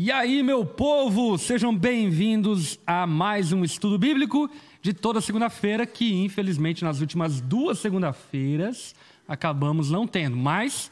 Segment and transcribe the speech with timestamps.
[0.00, 4.48] E aí, meu povo, sejam bem-vindos a mais um estudo bíblico
[4.80, 8.94] de toda segunda-feira, que infelizmente nas últimas duas segunda-feiras
[9.26, 10.88] acabamos não tendo, mas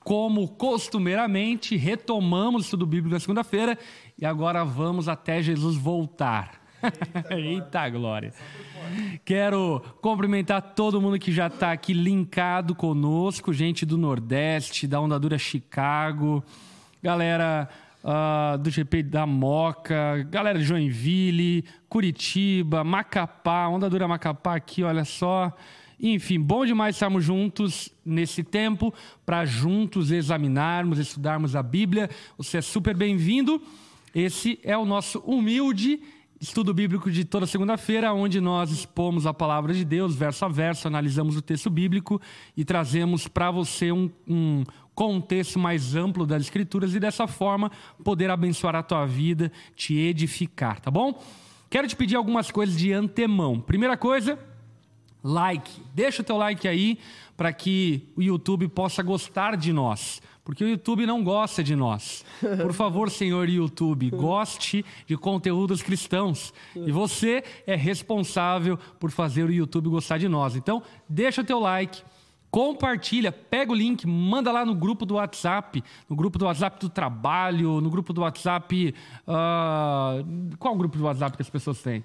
[0.00, 3.78] como costumeiramente retomamos o estudo bíblico na segunda-feira
[4.18, 6.60] e agora vamos até Jesus voltar.
[6.82, 8.34] Eita, Eita glória.
[9.24, 15.38] Quero cumprimentar todo mundo que já está aqui linkado conosco, gente do Nordeste, da Ondadura
[15.38, 16.44] Chicago,
[17.02, 17.70] galera
[18.02, 25.52] uh, do GP da Moca, galera de Joinville, Curitiba, Macapá, Ondadura Macapá aqui, olha só.
[26.00, 28.92] Enfim, bom demais estarmos juntos nesse tempo
[29.24, 32.10] para juntos examinarmos, estudarmos a Bíblia.
[32.36, 33.62] Você é super bem-vindo.
[34.14, 36.00] Esse é o nosso humilde
[36.42, 40.88] estudo bíblico de toda segunda-feira, onde nós expomos a palavra de Deus, verso a verso,
[40.88, 42.20] analisamos o texto bíblico
[42.56, 44.64] e trazemos para você um, um,
[44.94, 47.70] contexto mais amplo das Escrituras e dessa forma
[48.04, 51.22] poder abençoar a tua vida, te edificar, tá bom?
[51.70, 53.58] Quero te pedir algumas coisas de antemão.
[53.60, 54.38] Primeira coisa,
[55.22, 55.80] like.
[55.94, 56.98] Deixa o teu like aí
[57.36, 62.24] para que o YouTube possa gostar de nós porque o YouTube não gosta de nós.
[62.60, 66.52] Por favor, senhor YouTube, goste de conteúdos cristãos.
[66.74, 70.56] E você é responsável por fazer o YouTube gostar de nós.
[70.56, 72.02] Então, deixa teu like,
[72.52, 76.90] compartilha, pega o link, manda lá no grupo do WhatsApp, no grupo do WhatsApp do
[76.90, 78.94] trabalho, no grupo do WhatsApp.
[79.26, 80.56] Uh...
[80.58, 82.04] Qual grupo do WhatsApp que as pessoas têm?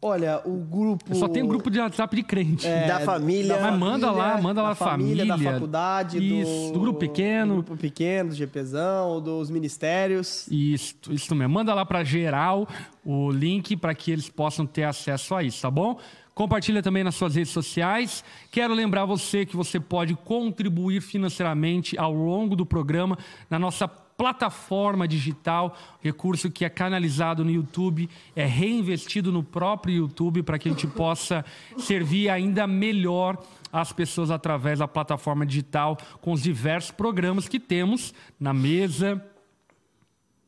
[0.00, 1.12] Olha, o grupo.
[1.16, 2.64] Só tem um grupo de WhatsApp de crente.
[2.64, 3.56] É, da família.
[3.56, 5.50] Da Mas manda família, lá, manda lá da família, família.
[5.50, 7.56] Da faculdade, Isso, do, do grupo pequeno.
[7.56, 10.46] Do grupo pequeno, do GPzão, dos ministérios.
[10.48, 11.52] Isso, isso mesmo.
[11.52, 12.68] Manda lá para geral
[13.04, 15.98] o link para que eles possam ter acesso a isso, tá bom?
[16.38, 18.24] Compartilha também nas suas redes sociais.
[18.52, 23.18] Quero lembrar você que você pode contribuir financeiramente ao longo do programa
[23.50, 30.44] na nossa plataforma digital, recurso que é canalizado no YouTube, é reinvestido no próprio YouTube
[30.44, 31.44] para que a gente possa
[31.76, 38.14] servir ainda melhor as pessoas através da plataforma digital com os diversos programas que temos
[38.38, 39.20] na mesa,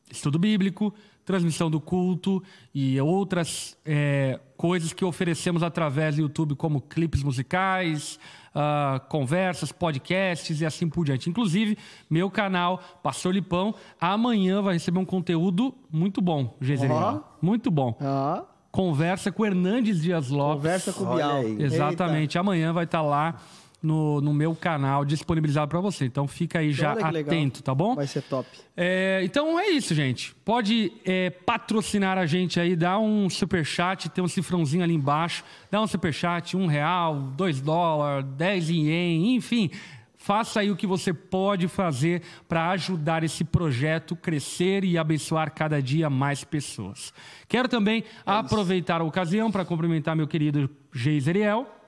[0.09, 0.93] estudo bíblico,
[1.25, 2.41] transmissão do culto
[2.73, 8.19] e outras é, coisas que oferecemos através do YouTube, como clipes musicais,
[8.55, 11.29] uh, conversas, podcasts e assim por diante.
[11.29, 11.77] Inclusive,
[12.09, 17.23] meu canal, Pastor Lipão, amanhã vai receber um conteúdo muito bom, Geiseriel.
[17.23, 17.45] Oh.
[17.45, 17.97] Muito bom.
[17.99, 18.43] Oh.
[18.71, 20.57] Conversa com Hernandes Dias Lopes.
[20.57, 21.43] Conversa com o Bial.
[21.59, 22.37] Exatamente.
[22.37, 22.39] Eita.
[22.39, 23.35] Amanhã vai estar tá lá
[23.81, 26.05] no, no meu canal disponibilizado para você.
[26.05, 27.51] Então fica aí já atento, legal.
[27.63, 27.95] tá bom?
[27.95, 28.47] Vai ser top.
[28.77, 30.35] É, então é isso, gente.
[30.45, 35.43] Pode é, patrocinar a gente aí, dá um super chat, tem um cifrãozinho ali embaixo,
[35.69, 39.71] dá um super chat, um real, dois dólares, dez ien, enfim.
[40.15, 45.81] Faça aí o que você pode fazer para ajudar esse projeto crescer e abençoar cada
[45.81, 47.11] dia mais pessoas.
[47.47, 51.80] Quero também é aproveitar a ocasião para cumprimentar meu querido Geiseriel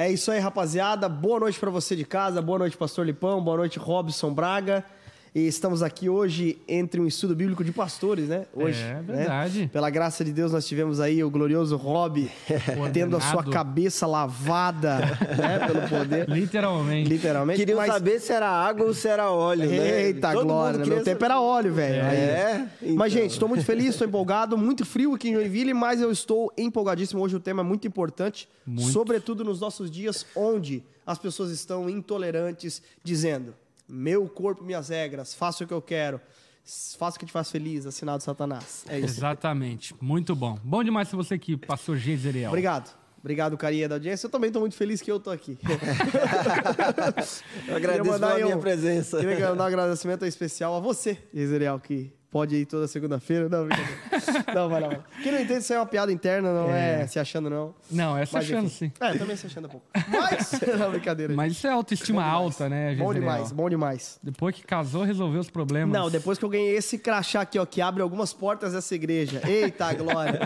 [0.00, 1.10] é isso aí, rapaziada.
[1.10, 2.40] Boa noite para você de casa.
[2.40, 3.44] Boa noite, Pastor Lipão.
[3.44, 4.82] Boa noite, Robson Braga.
[5.32, 8.46] E estamos aqui hoje entre um estudo bíblico de pastores, né?
[8.52, 8.82] Hoje.
[8.82, 9.60] É verdade.
[9.60, 9.70] Né?
[9.72, 12.28] Pela graça de Deus, nós tivemos aí o glorioso Rob
[12.92, 15.66] tendo a sua cabeça lavada né?
[15.68, 16.28] pelo poder.
[16.28, 17.08] Literalmente.
[17.08, 17.60] Literalmente.
[17.60, 17.92] Queriam mas...
[17.92, 20.06] saber se era água ou se era óleo, né?
[20.06, 20.78] Eita, Todo glória.
[20.78, 21.04] Meu saber.
[21.04, 22.02] tempo era óleo, velho.
[22.02, 22.68] É.
[22.82, 22.96] Então.
[22.96, 24.58] Mas, gente, estou muito feliz, estou empolgado.
[24.58, 27.22] Muito frio aqui em Joinville, mas eu estou empolgadíssimo.
[27.22, 28.48] Hoje o tema é muito importante.
[28.66, 28.90] Muito.
[28.90, 33.54] Sobretudo nos nossos dias onde as pessoas estão intolerantes, dizendo
[33.90, 36.20] meu corpo, minhas regras, faça o que eu quero.
[36.98, 38.84] Faça o que te faz feliz, assinado Satanás.
[38.86, 39.06] É isso.
[39.18, 39.94] Exatamente.
[40.00, 40.58] Muito bom.
[40.62, 42.50] Bom demais ser você aqui, pastor Gezeriel.
[42.50, 42.94] Obrigado.
[43.18, 44.26] Obrigado, carinha da audiência.
[44.26, 45.58] Eu também estou muito feliz que eu estou aqui.
[47.68, 49.18] eu agradeço pela minha um, presença.
[49.18, 53.48] Queria mandar um agradecimento especial a você, Gezeriel, que Pode ir toda segunda-feira?
[53.48, 53.66] Não,
[54.54, 55.00] não, vai lá.
[55.20, 57.74] Quem não entende, isso é uma piada interna, não é, é se achando, não.
[57.90, 58.86] Não, é se Mas, achando, enfim.
[58.86, 58.92] sim.
[59.00, 59.86] É, também se achando um pouco.
[60.08, 61.34] Mas, não, brincadeira.
[61.34, 63.00] Mas isso é autoestima alta, né, gente?
[63.00, 64.20] Bom demais, bom demais.
[64.22, 65.92] Depois que casou, resolveu os problemas.
[65.92, 69.42] Não, depois que eu ganhei esse crachá aqui, ó, que abre algumas portas dessa igreja.
[69.44, 70.38] Eita, glória.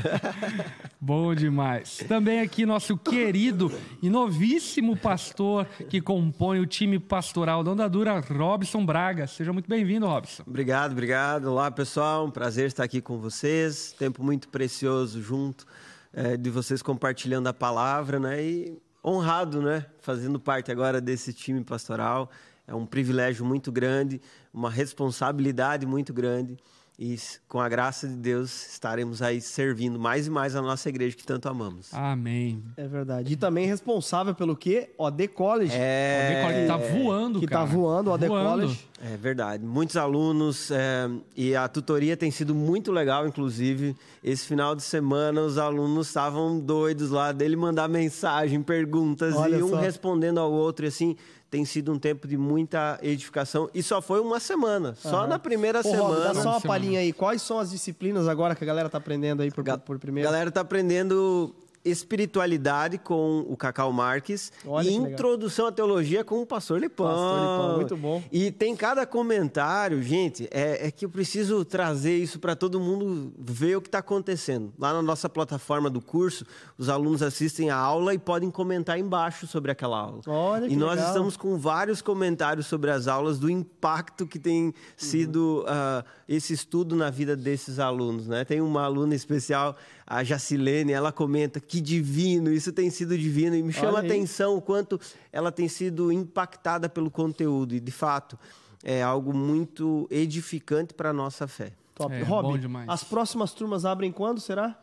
[0.99, 1.99] bom demais.
[2.09, 3.71] Também aqui nosso querido
[4.01, 9.27] e novíssimo pastor que compõe o time pastoral da Ondadura, Robson Braga.
[9.27, 10.45] Seja muito bem-vindo, Robson.
[10.47, 11.51] Obrigado, obrigado.
[11.51, 13.93] Olá, pessoal, um prazer estar aqui com vocês.
[13.99, 15.67] Tempo muito precioso junto
[16.13, 18.43] é, de vocês compartilhando a palavra, né?
[18.43, 19.85] E honrado, né?
[20.01, 22.31] Fazendo parte agora desse time pastoral.
[22.67, 24.23] É um privilégio muito grande,
[24.53, 26.57] uma responsabilidade muito grande.
[26.99, 27.17] E
[27.49, 31.25] com a graça de Deus estaremos aí servindo mais e mais a nossa igreja que
[31.25, 31.93] tanto amamos.
[31.93, 32.63] Amém.
[32.77, 33.33] É verdade.
[33.33, 34.91] E também responsável pelo quê?
[34.97, 35.73] OD College.
[35.75, 37.67] É, O Decor tá voando, que cara.
[37.67, 38.49] tá voando, o OD Voando.
[38.63, 38.89] College.
[39.03, 39.65] é verdade.
[39.65, 43.97] Muitos alunos é, e a tutoria tem sido muito legal, inclusive.
[44.23, 49.63] Esse final de semana os alunos estavam doidos lá dele mandar mensagem, perguntas Olha e
[49.63, 49.77] um só.
[49.81, 51.17] respondendo ao outro e assim.
[51.55, 54.97] Tem sido um tempo de muita edificação e só foi uma semana.
[54.99, 56.21] Só na primeira Ô, Rob, semana.
[56.25, 56.61] dá só uma Semana.
[56.63, 57.13] palhinha aí.
[57.13, 60.29] Quais são as disciplinas agora que a galera tá aprendendo aí por, Ga- por primeiro?
[60.29, 61.55] galera tá aprendendo
[61.85, 65.13] espiritualidade com o Cacau Marques Olha e legal.
[65.13, 67.07] introdução à teologia com o Pastor Lipão.
[67.07, 68.23] Pastor Lipão, muito bom.
[68.33, 73.33] E tem cada comentário, gente, é, é que eu preciso trazer isso para todo mundo
[73.39, 74.73] ver o que está acontecendo.
[74.79, 76.47] Lá na nossa plataforma do curso,
[76.79, 80.21] os alunos assistem a aula e podem comentar embaixo sobre aquela aula.
[80.27, 81.09] Olha que e nós legal.
[81.09, 86.97] estamos com vários comentários sobre as aulas, do impacto que tem sido ah, esse estudo
[86.97, 88.27] na vida desses alunos.
[88.27, 88.45] Né?
[88.45, 89.77] Tem uma aluna especial,
[90.07, 94.57] a Jacilene, ela comenta que divino, isso tem sido divino, e me chama a atenção
[94.57, 95.01] o quanto
[95.33, 98.39] ela tem sido impactada pelo conteúdo, e de fato
[98.83, 101.73] é algo muito edificante para a nossa fé.
[101.95, 102.13] Top.
[102.13, 102.89] É, Rob, bom demais.
[102.89, 104.79] as próximas turmas abrem quando, será?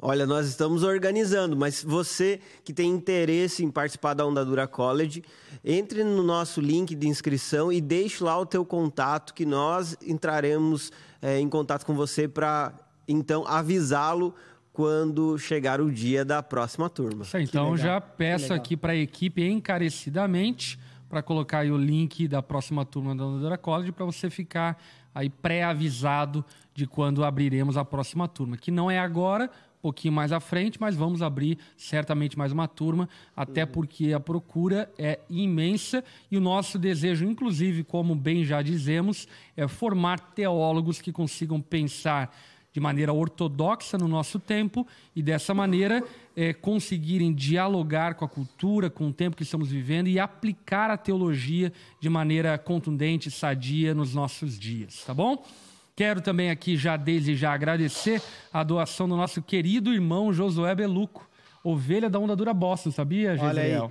[0.00, 5.22] Olha, nós estamos organizando, mas você que tem interesse em participar da Ondadura College,
[5.64, 10.92] entre no nosso link de inscrição e deixe lá o teu contato, que nós entraremos
[11.22, 12.74] eh, em contato com você para
[13.06, 14.34] então avisá-lo
[14.74, 17.22] quando chegar o dia da próxima turma.
[17.22, 20.76] Isso aí, então legal, já peço aqui para a equipe encarecidamente
[21.08, 24.82] para colocar aí o link da próxima turma da Ondadora College para você ficar
[25.14, 26.44] aí pré-avisado
[26.74, 29.48] de quando abriremos a próxima turma, que não é agora,
[29.78, 34.18] um pouquinho mais à frente, mas vamos abrir certamente mais uma turma, até porque a
[34.18, 41.00] procura é imensa e o nosso desejo, inclusive, como bem já dizemos, é formar teólogos
[41.00, 42.34] que consigam pensar
[42.74, 44.84] de maneira ortodoxa no nosso tempo
[45.14, 46.02] e dessa maneira
[46.36, 50.96] eh, conseguirem dialogar com a cultura, com o tempo que estamos vivendo e aplicar a
[50.96, 55.46] teologia de maneira contundente, sadia nos nossos dias, tá bom?
[55.94, 58.20] Quero também aqui já desde já agradecer
[58.52, 61.30] a doação do nosso querido irmão Josué Beluco,
[61.62, 63.90] ovelha da Onda Dura Boston, sabia, Olha aí.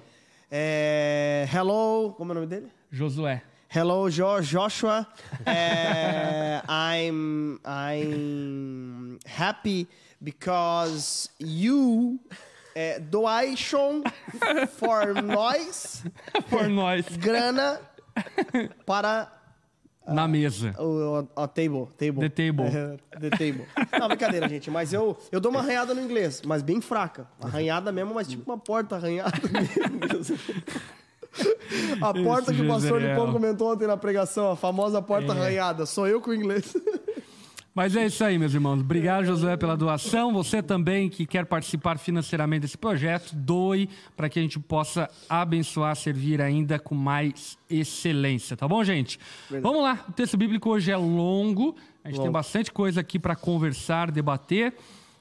[0.52, 2.68] É, hello, como é o nome dele?
[2.92, 3.44] Josué.
[3.76, 5.08] Hello, jo Joshua.
[5.48, 9.88] É, I'm I'm happy
[10.22, 12.20] because you
[12.76, 14.04] é, donation
[14.78, 16.04] for nós
[16.52, 17.82] Por nós, grana
[18.86, 19.32] para
[20.06, 20.76] na mesa.
[20.78, 22.20] o, table, table.
[22.20, 22.70] The table.
[23.20, 23.66] The table.
[24.00, 24.70] Não, brincadeira, gente.
[24.70, 27.28] Mas eu, eu dou uma arranhada no inglês, mas bem fraca.
[27.42, 29.32] Arranhada mesmo, mas tipo uma porta arranhada.
[32.02, 33.10] A porta Esse que o pastor Jezreel.
[33.10, 35.86] Lipão comentou ontem na pregação, a famosa porta arranhada.
[35.86, 36.76] Sou eu com o inglês.
[37.76, 38.82] Mas é isso aí, meus irmãos.
[38.82, 40.32] Obrigado, Josué, pela doação.
[40.32, 45.96] Você também que quer participar financeiramente desse projeto, doe para que a gente possa abençoar,
[45.96, 49.20] servir ainda com mais excelência, tá bom, gente?
[49.50, 50.06] Vamos lá.
[50.08, 51.76] O texto bíblico hoje é longo.
[52.04, 54.76] A gente tem bastante coisa aqui para conversar, debater.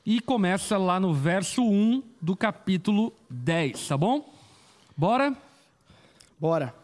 [0.05, 4.31] E começa lá no verso 1 do capítulo 10, tá bom?
[4.94, 5.35] Bora?
[6.43, 6.75] Bora.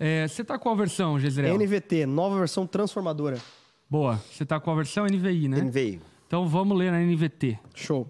[0.00, 1.56] É, você tá com a versão, Jezreel?
[1.56, 3.38] NVT, nova versão transformadora.
[3.88, 4.20] Boa.
[4.32, 5.60] Você tá com a versão NVI, né?
[5.60, 6.00] Veio.
[6.26, 7.56] Então vamos ler na NVT.
[7.72, 8.04] Show.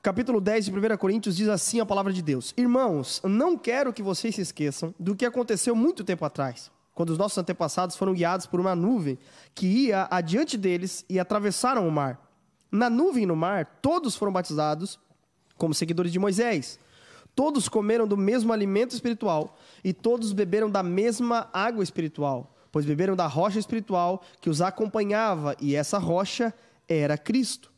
[0.00, 4.02] Capítulo 10 de 1 Coríntios diz assim a palavra de Deus: Irmãos, não quero que
[4.02, 8.46] vocês se esqueçam do que aconteceu muito tempo atrás, quando os nossos antepassados foram guiados
[8.46, 9.18] por uma nuvem
[9.54, 12.18] que ia adiante deles e atravessaram o mar.
[12.72, 14.98] Na nuvem e no mar, todos foram batizados
[15.58, 16.78] como seguidores de Moisés.
[17.36, 23.14] Todos comeram do mesmo alimento espiritual e todos beberam da mesma água espiritual, pois beberam
[23.14, 26.52] da rocha espiritual que os acompanhava, e essa rocha
[26.88, 27.70] era Cristo.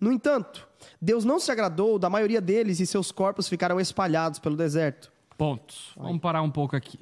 [0.00, 0.66] No entanto,
[1.00, 5.12] Deus não se agradou da maioria deles e seus corpos ficaram espalhados pelo deserto.
[5.36, 5.92] Pontos.
[5.94, 6.98] Vamos parar um pouco aqui.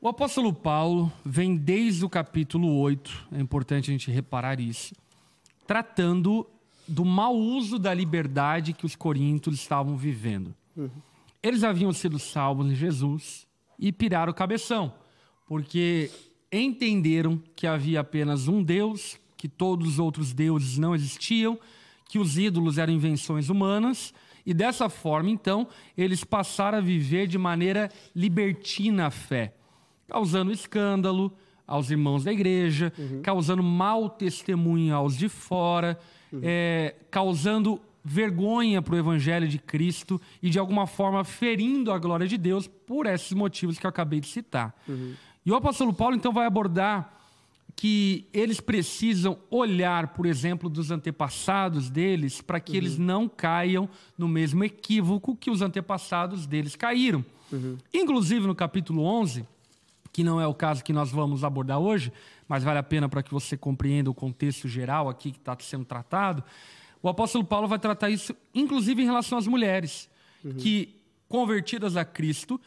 [0.00, 4.96] O apóstolo Paulo vem desde o capítulo 8, é importante a gente reparar isso,
[5.64, 6.44] tratando
[6.88, 10.52] do mau uso da liberdade que os coríntios estavam vivendo.
[11.42, 13.46] Eles haviam sido salvos em Jesus
[13.78, 14.92] e piraram o cabeção,
[15.46, 16.10] porque
[16.52, 21.58] entenderam que havia apenas um Deus, que todos os outros deuses não existiam,
[22.08, 24.14] que os ídolos eram invenções humanas,
[24.44, 29.54] e dessa forma, então, eles passaram a viver de maneira libertina a fé,
[30.08, 31.32] causando escândalo
[31.66, 35.98] aos irmãos da igreja, causando mau testemunho aos de fora,
[36.42, 42.26] é, causando vergonha para o evangelho de Cristo e, de alguma forma, ferindo a glória
[42.26, 44.74] de Deus por esses motivos que eu acabei de citar.
[45.44, 47.20] E o apóstolo Paulo, então, vai abordar
[47.74, 52.78] que eles precisam olhar, por exemplo, dos antepassados deles, para que uhum.
[52.78, 57.24] eles não caiam no mesmo equívoco que os antepassados deles caíram.
[57.50, 57.78] Uhum.
[57.92, 59.46] Inclusive, no capítulo 11,
[60.12, 62.12] que não é o caso que nós vamos abordar hoje,
[62.46, 65.84] mas vale a pena para que você compreenda o contexto geral aqui que está sendo
[65.84, 66.44] tratado,
[67.02, 70.08] o apóstolo Paulo vai tratar isso, inclusive em relação às mulheres,
[70.44, 70.54] uhum.
[70.54, 70.94] que,
[71.28, 72.60] convertidas a Cristo,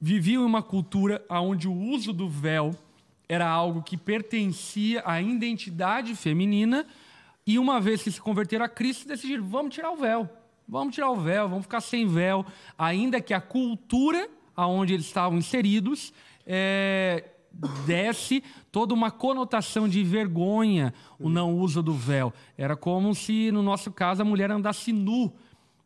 [0.00, 2.74] viviam em uma cultura onde o uso do véu
[3.28, 6.86] era algo que pertencia à identidade feminina,
[7.46, 10.28] e uma vez que se converteram a Cristo, decidiram: vamos tirar o véu,
[10.66, 12.44] vamos tirar o véu, vamos ficar sem véu,
[12.78, 16.12] ainda que a cultura aonde eles estavam inseridos
[16.46, 17.24] é,
[17.86, 18.42] desse
[18.74, 22.32] toda uma conotação de vergonha o não uso do véu.
[22.58, 25.32] Era como se, no nosso caso, a mulher andasse nu.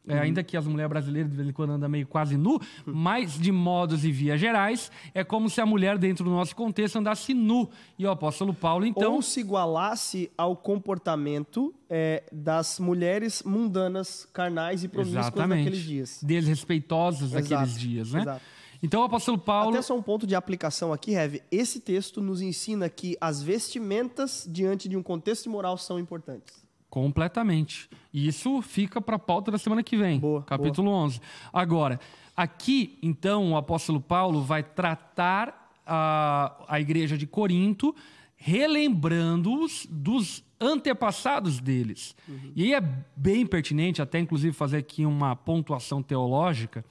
[0.07, 0.21] É, uhum.
[0.23, 3.53] ainda que as mulheres brasileiras de vez em quando andam meio quase nu, mas de
[3.53, 7.69] modos e vias gerais, é como se a mulher, dentro do nosso contexto, andasse nu.
[7.99, 9.13] E o apóstolo Paulo, então.
[9.17, 15.65] Ou se igualasse ao comportamento é, das mulheres mundanas, carnais e promíscuas Exatamente.
[15.65, 16.21] daqueles dias.
[16.23, 17.49] Desrespeitosas Exato.
[17.51, 18.23] daqueles dias, né?
[18.23, 18.58] Exato.
[18.83, 19.71] Então o apóstolo Paulo.
[19.71, 21.41] Até só um ponto de aplicação aqui, Rev.
[21.51, 26.67] Esse texto nos ensina que as vestimentas diante de um contexto moral são importantes.
[26.89, 27.89] Completamente.
[28.13, 31.05] E isso fica para a pauta da semana que vem, boa, capítulo boa.
[31.05, 31.21] 11.
[31.53, 32.01] Agora,
[32.35, 37.95] aqui, então, o apóstolo Paulo vai tratar a, a igreja de Corinto,
[38.37, 42.17] relembrando-os dos antepassados deles.
[42.27, 42.53] Uhum.
[42.57, 42.81] E aí é
[43.15, 46.85] bem pertinente, até inclusive fazer aqui uma pontuação teológica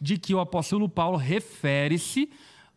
[0.00, 2.30] de que o apóstolo Paulo refere-se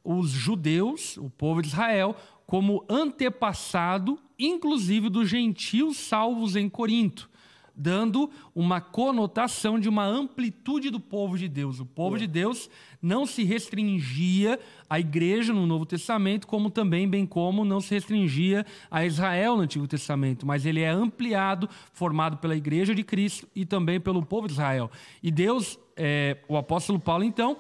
[0.03, 7.29] os judeus, o povo de Israel, como antepassado, inclusive dos gentios salvos em Corinto,
[7.73, 11.79] dando uma conotação de uma amplitude do povo de Deus.
[11.79, 12.19] O povo é.
[12.19, 12.69] de Deus
[13.01, 14.59] não se restringia
[14.89, 19.63] à igreja no Novo Testamento, como também, bem como, não se restringia a Israel no
[19.63, 24.47] Antigo Testamento, mas ele é ampliado, formado pela igreja de Cristo e também pelo povo
[24.47, 24.91] de Israel.
[25.23, 27.57] E Deus é, o apóstolo Paulo, então,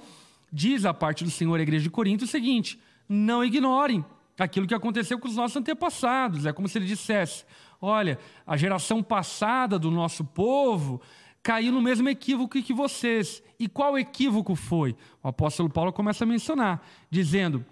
[0.51, 4.03] diz à parte do Senhor à igreja de Corinto o seguinte: não ignorem
[4.39, 6.47] aquilo que aconteceu com os nossos antepassados.
[6.47, 7.45] É como se ele dissesse:
[7.79, 10.99] olha, a geração passada do nosso povo
[11.43, 13.43] caiu no mesmo equívoco que vocês.
[13.59, 14.95] E qual equívoco foi?
[15.21, 17.63] O apóstolo Paulo começa a mencionar, dizendo: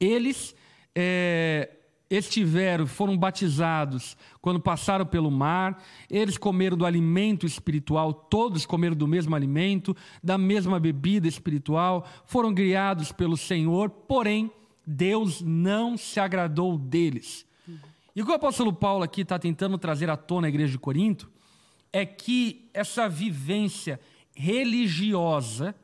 [0.00, 0.56] eles
[0.92, 1.70] é,
[2.16, 9.08] estiveram, foram batizados quando passaram pelo mar, eles comeram do alimento espiritual, todos comeram do
[9.08, 14.50] mesmo alimento, da mesma bebida espiritual, foram criados pelo Senhor, porém,
[14.86, 17.46] Deus não se agradou deles.
[18.14, 20.78] E o que o apóstolo Paulo aqui está tentando trazer à tona à igreja de
[20.78, 21.30] Corinto
[21.92, 23.98] é que essa vivência
[24.34, 25.74] religiosa,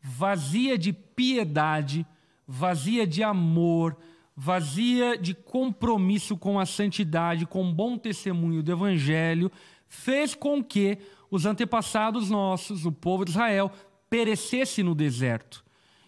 [0.00, 2.06] vazia de piedade,
[2.46, 3.96] vazia de amor,
[4.36, 9.50] vazia de compromisso com a santidade, com bom testemunho do Evangelho,
[9.88, 10.98] fez com que
[11.30, 13.70] os antepassados nossos, o povo de Israel,
[14.10, 15.64] perecesse no deserto.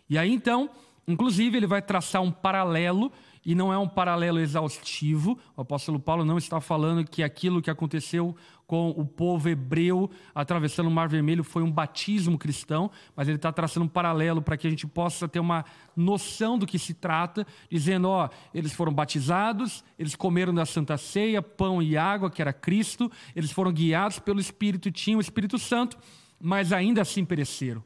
[0.08, 0.70] E aí então,
[1.06, 3.12] inclusive, ele vai traçar um paralelo
[3.44, 5.38] e não é um paralelo exaustivo.
[5.56, 10.88] O apóstolo Paulo não está falando que aquilo que aconteceu com o povo hebreu atravessando
[10.88, 14.66] o Mar Vermelho foi um batismo cristão, mas ele está traçando um paralelo para que
[14.66, 15.64] a gente possa ter uma
[15.96, 21.40] noção do que se trata, dizendo: ó, eles foram batizados, eles comeram da Santa Ceia,
[21.40, 25.96] pão e água, que era Cristo, eles foram guiados pelo Espírito, tinham o Espírito Santo,
[26.40, 27.82] mas ainda assim pereceram.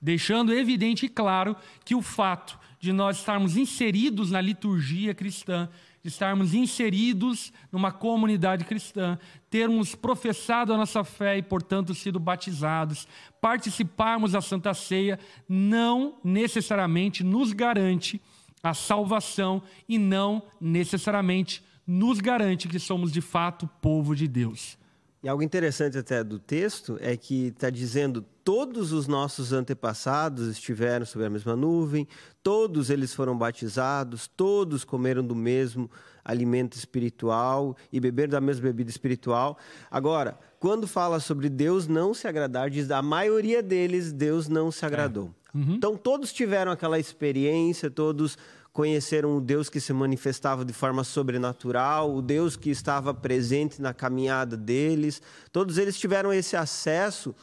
[0.00, 5.68] Deixando evidente e claro que o fato de nós estarmos inseridos na liturgia cristã,
[6.04, 9.18] de estarmos inseridos numa comunidade cristã,
[9.48, 13.08] termos professado a nossa fé e, portanto, sido batizados,
[13.40, 15.18] participarmos da Santa Ceia,
[15.48, 18.20] não necessariamente nos garante
[18.62, 24.76] a salvação e não necessariamente nos garante que somos de fato povo de Deus.
[25.22, 31.06] E algo interessante até do texto é que está dizendo todos os nossos antepassados estiveram
[31.06, 32.06] sob a mesma nuvem,
[32.42, 35.90] todos eles foram batizados, todos comeram do mesmo
[36.22, 39.58] alimento espiritual e beberam da mesma bebida espiritual.
[39.90, 44.84] Agora, quando fala sobre Deus não se agradar, diz a maioria deles Deus não se
[44.84, 45.34] agradou.
[45.54, 45.56] É.
[45.56, 45.74] Uhum.
[45.74, 48.36] Então todos tiveram aquela experiência, todos
[48.72, 53.94] conheceram o Deus que se manifestava de forma sobrenatural, o Deus que estava presente na
[53.94, 55.22] caminhada deles.
[55.52, 57.34] Todos eles tiveram esse acesso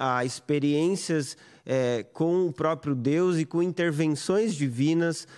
[0.00, 5.28] a experiências é, com o próprio Deus e com intervenções divinas.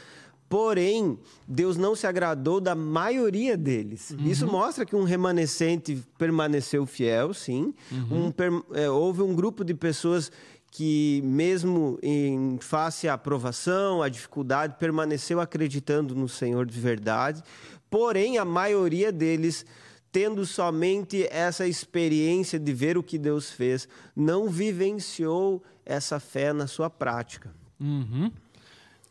[0.48, 4.10] Porém, Deus não se agradou da maioria deles.
[4.10, 4.26] Uhum.
[4.26, 7.74] Isso mostra que um remanescente permaneceu fiel, sim.
[7.90, 8.26] Uhum.
[8.26, 8.32] Um,
[8.74, 10.30] é, houve um grupo de pessoas
[10.70, 17.42] que, mesmo em face à aprovação, à dificuldade, permaneceu acreditando no Senhor de verdade.
[17.90, 19.66] porém a maioria deles
[20.12, 26.66] tendo somente essa experiência de ver o que Deus fez, não vivenciou essa fé na
[26.66, 27.52] sua prática.
[27.80, 28.30] Uhum.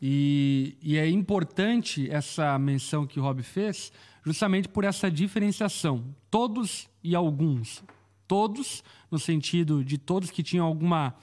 [0.00, 3.92] E, e, é importante essa menção que o Rob fez,
[4.24, 6.04] justamente por essa diferenciação.
[6.30, 7.84] Todos e alguns.
[8.26, 11.14] Todos, no sentido de todos que tinham alguma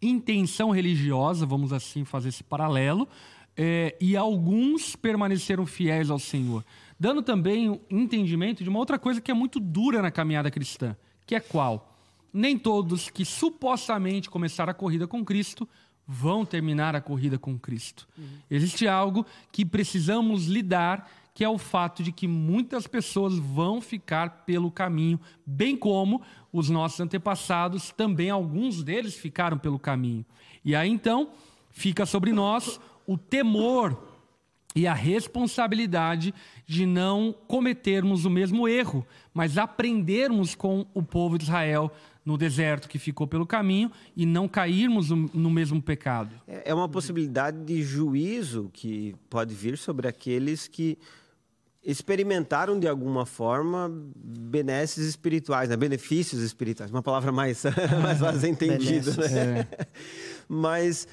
[0.00, 3.06] intenção religiosa, vamos assim fazer esse paralelo,
[3.56, 6.64] é, e alguns permaneceram fiéis ao Senhor.
[6.98, 10.96] Dando também um entendimento de uma outra coisa que é muito dura na caminhada cristã,
[11.24, 11.96] que é qual?
[12.32, 15.68] Nem todos que supostamente começaram a corrida com Cristo
[16.06, 18.08] vão terminar a corrida com Cristo.
[18.16, 18.24] Uhum.
[18.50, 24.44] Existe algo que precisamos lidar, que é o fato de que muitas pessoas vão ficar
[24.46, 30.24] pelo caminho, bem como os nossos antepassados, também alguns deles ficaram pelo caminho.
[30.64, 31.30] E aí então
[31.70, 34.07] fica sobre nós o temor
[34.74, 36.34] e a responsabilidade
[36.66, 41.90] de não cometermos o mesmo erro, mas aprendermos com o povo de Israel
[42.24, 46.34] no deserto que ficou pelo caminho e não cairmos no mesmo pecado.
[46.46, 50.98] É, é uma possibilidade de juízo que pode vir sobre aqueles que
[51.82, 55.76] experimentaram de alguma forma benesses espirituais, né?
[55.76, 57.62] benefícios espirituais, uma palavra mais,
[58.02, 59.10] mais fácil entendida.
[59.16, 59.60] Né?
[59.60, 59.86] É.
[60.46, 61.08] Mas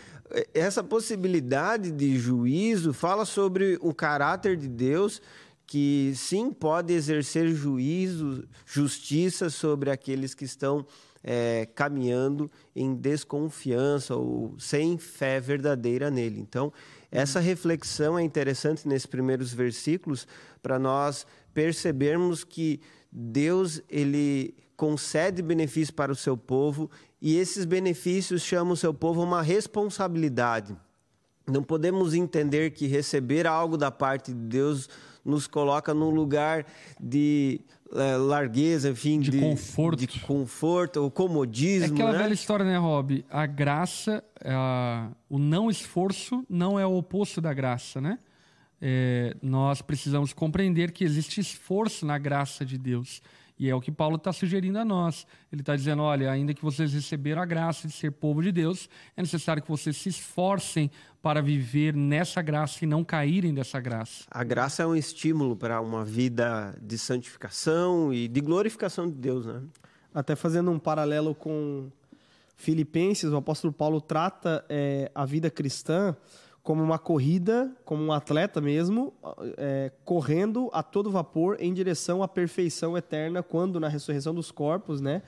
[0.54, 5.22] essa possibilidade de juízo fala sobre o caráter de Deus
[5.68, 10.86] que sim pode exercer juízo, justiça sobre aqueles que estão
[11.24, 16.40] é, caminhando em desconfiança ou sem fé verdadeira nele.
[16.40, 16.72] Então,
[17.12, 20.28] essa reflexão é interessante nesses primeiros versículos
[20.62, 22.80] para nós percebermos que
[23.12, 26.92] Deus ele concede benefícios para o seu povo
[27.26, 30.78] e esses benefícios chamam o seu povo uma responsabilidade.
[31.48, 34.88] Não podemos entender que receber algo da parte de Deus
[35.26, 36.68] nos coloca num lugar
[37.02, 37.62] de
[37.94, 41.88] é, largueza, enfim, de, de, conforto, de conforto, ou comodismo.
[41.88, 42.20] É aquela né?
[42.20, 43.26] velha história, né, Rob?
[43.28, 48.20] A graça, a, o não esforço não é o oposto da graça, né?
[48.80, 53.20] É, nós precisamos compreender que existe esforço na graça de Deus.
[53.58, 55.26] E é o que Paulo está sugerindo a nós.
[55.52, 58.90] Ele está dizendo: olha, ainda que vocês receberam a graça de ser povo de Deus,
[59.16, 60.92] é necessário que vocês se esforcem
[61.22, 64.26] para viver nessa graça e não caírem dessa graça.
[64.30, 69.46] A graça é um estímulo para uma vida de santificação e de glorificação de Deus,
[69.46, 69.62] né?
[70.14, 71.90] Até fazendo um paralelo com
[72.56, 76.16] Filipenses, o apóstolo Paulo trata é, a vida cristã
[76.66, 79.14] como uma corrida, como um atleta mesmo,
[79.56, 85.00] é, correndo a todo vapor em direção à perfeição eterna, quando na ressurreição dos corpos,
[85.00, 85.22] né,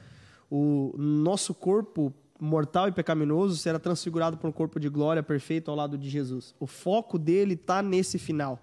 [0.49, 5.77] o nosso corpo mortal e pecaminoso será transfigurado por um corpo de glória perfeito ao
[5.77, 6.55] lado de Jesus.
[6.59, 8.59] O foco dele está nesse final.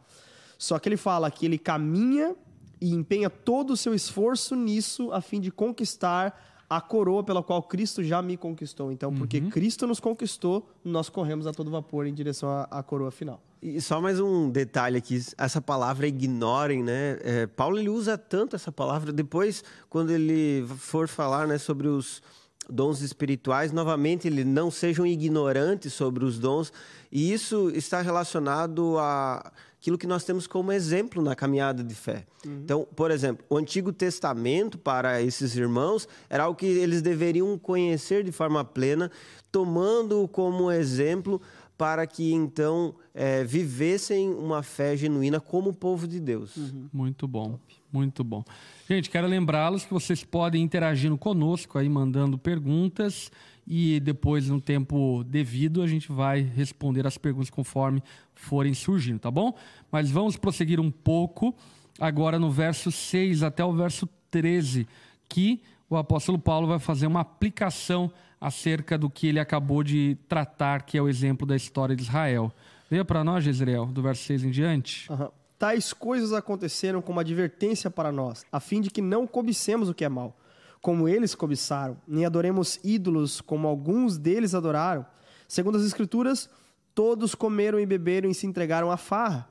[0.58, 2.34] Só que ele fala que ele caminha
[2.80, 7.62] e empenha todo o seu esforço nisso a fim de conquistar a coroa pela qual
[7.62, 8.90] Cristo já me conquistou.
[8.90, 9.48] Então, porque uhum.
[9.48, 13.40] Cristo nos conquistou, nós corremos a todo vapor em direção à, à, coroa final.
[13.62, 17.18] E só mais um detalhe aqui, essa palavra ignorem, né?
[17.22, 22.20] É, Paulo ele usa tanto essa palavra depois, quando ele for falar, né, sobre os
[22.68, 26.72] dons espirituais, novamente ele não sejam ignorantes sobre os dons,
[27.12, 29.52] e isso está relacionado a
[29.84, 32.24] aquilo que nós temos como exemplo na caminhada de fé.
[32.46, 32.60] Uhum.
[32.64, 38.24] Então, por exemplo, o Antigo Testamento para esses irmãos era algo que eles deveriam conhecer
[38.24, 39.10] de forma plena,
[39.52, 41.38] tomando como exemplo
[41.76, 46.56] para que então é, vivessem uma fé genuína como povo de Deus.
[46.56, 46.88] Uhum.
[46.90, 47.60] Muito bom,
[47.92, 48.42] muito bom.
[48.88, 53.30] Gente, quero lembrá-los que vocês podem interagir conosco aí, mandando perguntas
[53.66, 58.02] e depois, no tempo devido, a gente vai responder as perguntas conforme
[58.34, 59.54] forem surgindo, tá bom?
[59.90, 61.54] Mas vamos prosseguir um pouco
[61.98, 64.86] agora no verso 6 até o verso 13,
[65.28, 70.82] que o apóstolo Paulo vai fazer uma aplicação acerca do que ele acabou de tratar,
[70.82, 72.52] que é o exemplo da história de Israel.
[72.90, 75.10] Leia para nós, Jezreel, do verso 6 em diante.
[75.10, 75.28] Uhum.
[75.58, 80.04] Tais coisas aconteceram como advertência para nós, a fim de que não cobicemos o que
[80.04, 80.36] é mal
[80.84, 85.06] como eles cobiçaram, nem adoremos ídolos como alguns deles adoraram.
[85.48, 86.50] Segundo as Escrituras,
[86.94, 89.48] todos comeram e beberam e se entregaram à farra.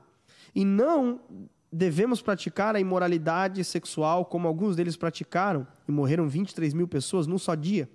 [0.54, 1.18] E não
[1.72, 7.36] devemos praticar a imoralidade sexual como alguns deles praticaram, e morreram 23 mil pessoas num
[7.36, 7.90] só dia.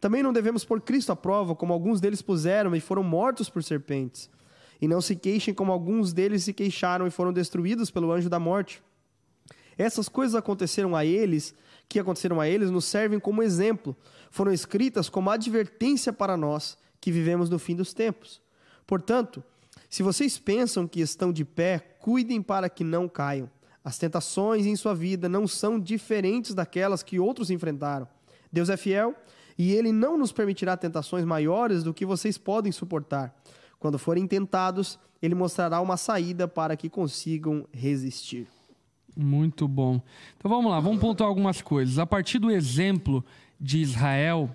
[0.00, 3.62] Também não devemos pôr Cristo à prova, como alguns deles puseram e foram mortos por
[3.62, 4.28] serpentes.
[4.80, 8.40] E não se queixem como alguns deles se queixaram e foram destruídos pelo anjo da
[8.40, 8.82] morte.
[9.78, 11.54] Essas coisas aconteceram a eles
[11.90, 13.96] que aconteceram a eles nos servem como exemplo,
[14.30, 18.40] foram escritas como advertência para nós que vivemos no fim dos tempos.
[18.86, 19.42] Portanto,
[19.88, 23.50] se vocês pensam que estão de pé, cuidem para que não caiam.
[23.82, 28.06] As tentações em sua vida não são diferentes daquelas que outros enfrentaram.
[28.52, 29.12] Deus é fiel
[29.58, 33.34] e ele não nos permitirá tentações maiores do que vocês podem suportar.
[33.80, 38.46] Quando forem tentados, ele mostrará uma saída para que consigam resistir.
[39.16, 40.00] Muito bom.
[40.36, 41.98] Então vamos lá, vamos pontuar algumas coisas.
[41.98, 43.24] A partir do exemplo
[43.60, 44.50] de Israel,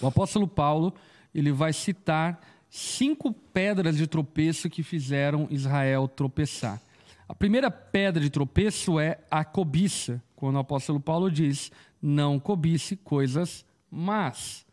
[0.00, 0.92] o apóstolo Paulo
[1.34, 2.40] ele vai citar
[2.70, 6.80] cinco pedras de tropeço que fizeram Israel tropeçar.
[7.28, 12.96] A primeira pedra de tropeço é a cobiça, quando o apóstolo Paulo diz: não cobice
[12.96, 14.66] coisas más.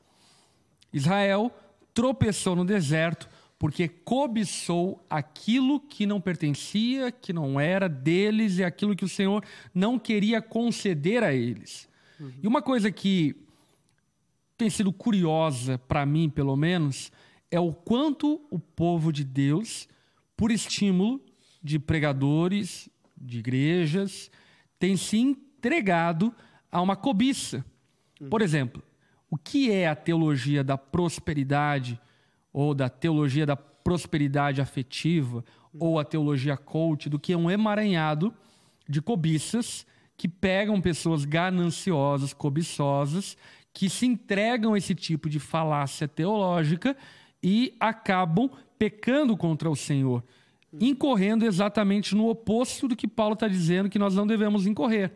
[0.92, 1.52] Israel
[1.94, 3.30] tropeçou no deserto
[3.62, 9.46] porque cobiçou aquilo que não pertencia, que não era deles e aquilo que o Senhor
[9.72, 11.88] não queria conceder a eles.
[12.20, 12.32] Uhum.
[12.42, 13.36] E uma coisa que
[14.58, 17.12] tem sido curiosa para mim, pelo menos,
[17.52, 19.88] é o quanto o povo de Deus,
[20.36, 21.22] por estímulo
[21.62, 24.32] de pregadores, de igrejas,
[24.80, 26.34] tem se entregado
[26.72, 27.64] a uma cobiça.
[28.28, 28.82] Por exemplo,
[29.30, 32.02] o que é a teologia da prosperidade
[32.54, 35.44] ou da teologia da prosperidade afetiva
[35.78, 38.34] ou a teologia coach do que um emaranhado
[38.88, 39.86] de cobiças
[40.18, 43.38] que pegam pessoas gananciosas, cobiçosas,
[43.74, 46.96] que se entregam a esse tipo de falácia teológica
[47.42, 50.24] e acabam pecando contra o Senhor,
[50.74, 55.12] incorrendo exatamente no oposto do que Paulo está dizendo que nós não devemos incorrer.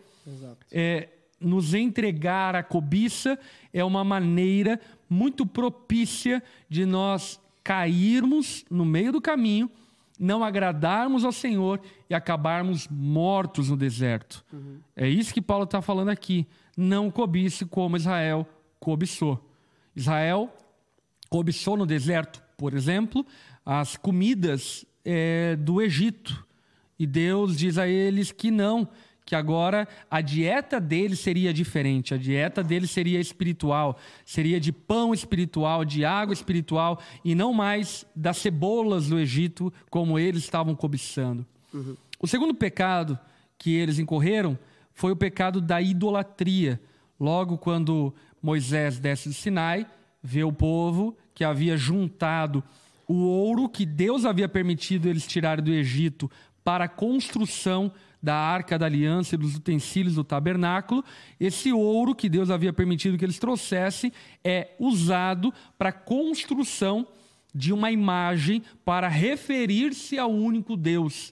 [0.72, 1.10] É,
[1.46, 3.38] nos entregar à cobiça
[3.72, 4.80] é uma maneira
[5.10, 9.70] muito propícia de nós cairmos no meio do caminho,
[10.20, 11.80] não agradarmos ao Senhor
[12.10, 14.44] e acabarmos mortos no deserto.
[14.52, 14.78] Uhum.
[14.96, 16.48] É isso que Paulo está falando aqui.
[16.76, 18.48] Não cobice como Israel
[18.80, 19.44] cobiçou.
[19.96, 20.54] Israel
[21.30, 23.26] cobiçou no deserto, por exemplo,
[23.66, 26.46] as comidas é, do Egito.
[26.98, 28.88] E Deus diz a eles que não,
[29.26, 35.14] que agora a dieta deles seria diferente, a dieta deles seria espiritual, seria de pão
[35.14, 41.46] espiritual, de água espiritual e não mais das cebolas do Egito como eles estavam cobiçando.
[41.74, 41.98] Uhum.
[42.20, 43.18] O segundo pecado
[43.58, 44.58] que eles incorreram
[44.94, 46.80] foi o pecado da idolatria.
[47.20, 49.88] Logo quando Moisés desce do Sinai,
[50.22, 52.64] vê o povo que havia juntado
[53.08, 56.30] o ouro que Deus havia permitido eles tirarem do Egito
[56.64, 57.92] para a construção
[58.26, 61.06] da arca da aliança e dos utensílios do tabernáculo.
[61.40, 64.12] Esse ouro que Deus havia permitido que eles trouxessem
[64.44, 67.08] é usado para a construção
[67.54, 71.32] de uma imagem para referir-se ao único Deus,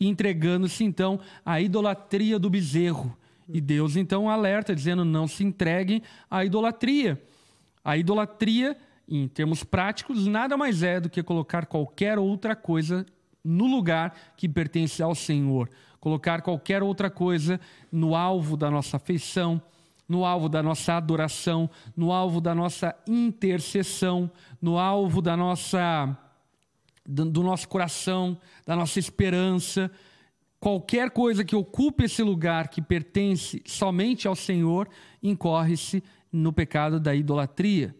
[0.00, 3.18] entregando-se então à idolatria do bezerro.
[3.48, 7.20] E Deus então alerta, dizendo: não se entreguem à idolatria.
[7.84, 8.76] A idolatria
[9.08, 13.04] em termos práticos, nada mais é do que colocar qualquer outra coisa
[13.42, 15.70] no lugar que pertence ao Senhor.
[16.00, 19.60] Colocar qualquer outra coisa no alvo da nossa afeição,
[20.08, 24.30] no alvo da nossa adoração, no alvo da nossa intercessão,
[24.60, 26.16] no alvo da nossa
[27.10, 29.90] do nosso coração, da nossa esperança.
[30.60, 34.86] Qualquer coisa que ocupe esse lugar que pertence somente ao Senhor,
[35.22, 37.96] incorre-se no pecado da idolatria.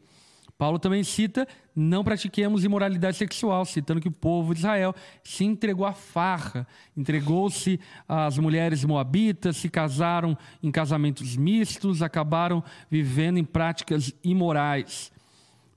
[0.59, 4.93] Paulo também cita: não pratiquemos imoralidade sexual, citando que o povo de Israel
[5.23, 6.67] se entregou à farra,
[6.97, 15.13] entregou-se às mulheres moabitas, se casaram em casamentos mistos, acabaram vivendo em práticas imorais.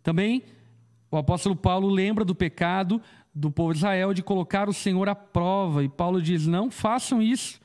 [0.01, 0.43] Também
[1.11, 2.99] o apóstolo Paulo lembra do pecado
[3.33, 7.21] do povo de Israel de colocar o Senhor à prova, e Paulo diz: não façam
[7.21, 7.61] isso.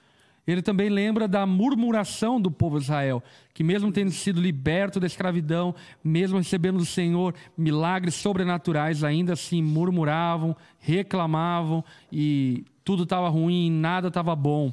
[0.47, 5.07] Ele também lembra da murmuração do povo de Israel, que mesmo tendo sido liberto da
[5.07, 13.71] escravidão, mesmo recebendo do Senhor milagres sobrenaturais, ainda assim murmuravam, reclamavam e tudo estava ruim,
[13.71, 14.73] nada estava bom.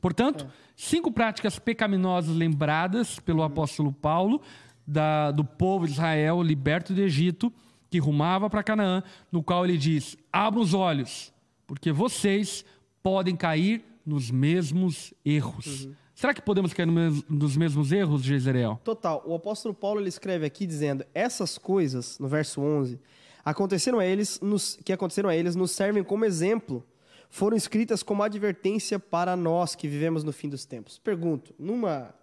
[0.00, 4.42] Portanto, cinco práticas pecaminosas lembradas pelo apóstolo Paulo
[4.84, 7.52] da, do povo de Israel liberto do Egito,
[7.88, 11.32] que rumava para Canaã, no qual ele diz: abram os olhos,
[11.64, 12.64] porque vocês
[13.00, 15.84] podem cair nos mesmos erros.
[15.84, 15.94] Uhum.
[16.14, 18.78] Será que podemos cair nos mesmos erros, Jezreel?
[18.84, 19.22] Total.
[19.26, 23.00] O apóstolo Paulo ele escreve aqui dizendo: essas coisas, no verso 11,
[23.44, 26.84] aconteceram a eles, nos, que aconteceram a eles, nos servem como exemplo.
[27.28, 30.98] Foram escritas como advertência para nós que vivemos no fim dos tempos.
[30.98, 32.14] Pergunto, numa,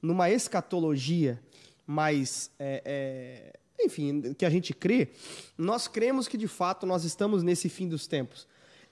[0.00, 1.42] numa escatologia
[1.86, 2.50] mais.
[2.58, 5.08] É, é, enfim, que a gente crê,
[5.58, 8.46] nós cremos que de fato nós estamos nesse fim dos tempos.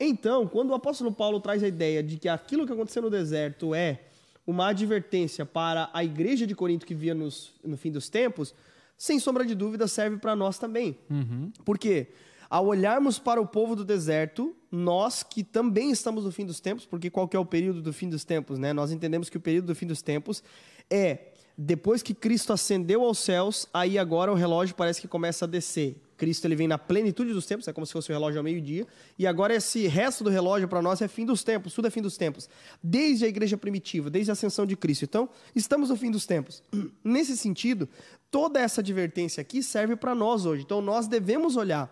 [0.04, 3.74] Então, quando o apóstolo Paulo traz a ideia de que aquilo que aconteceu no deserto
[3.74, 4.00] é
[4.44, 8.52] uma advertência para a igreja de Corinto que via nos, no fim dos tempos,
[8.96, 10.98] sem sombra de dúvida serve para nós também.
[11.08, 11.52] Uhum.
[11.64, 12.08] Por quê?
[12.50, 16.84] Ao olharmos para o povo do deserto, nós que também estamos no fim dos tempos,
[16.84, 18.72] porque qual que é o período do fim dos tempos, né?
[18.72, 20.42] Nós entendemos que o período do fim dos tempos
[20.90, 25.48] é depois que Cristo ascendeu aos céus, aí agora o relógio parece que começa a
[25.48, 25.96] descer.
[26.22, 28.86] Cristo ele vem na plenitude dos tempos, é como se fosse o relógio ao meio-dia,
[29.18, 32.00] e agora esse resto do relógio para nós é fim dos tempos, tudo é fim
[32.00, 32.48] dos tempos.
[32.80, 35.04] Desde a igreja primitiva, desde a ascensão de Cristo.
[35.04, 36.62] Então, estamos no fim dos tempos.
[37.02, 37.88] Nesse sentido,
[38.30, 40.62] toda essa advertência aqui serve para nós hoje.
[40.62, 41.90] Então, nós devemos olhar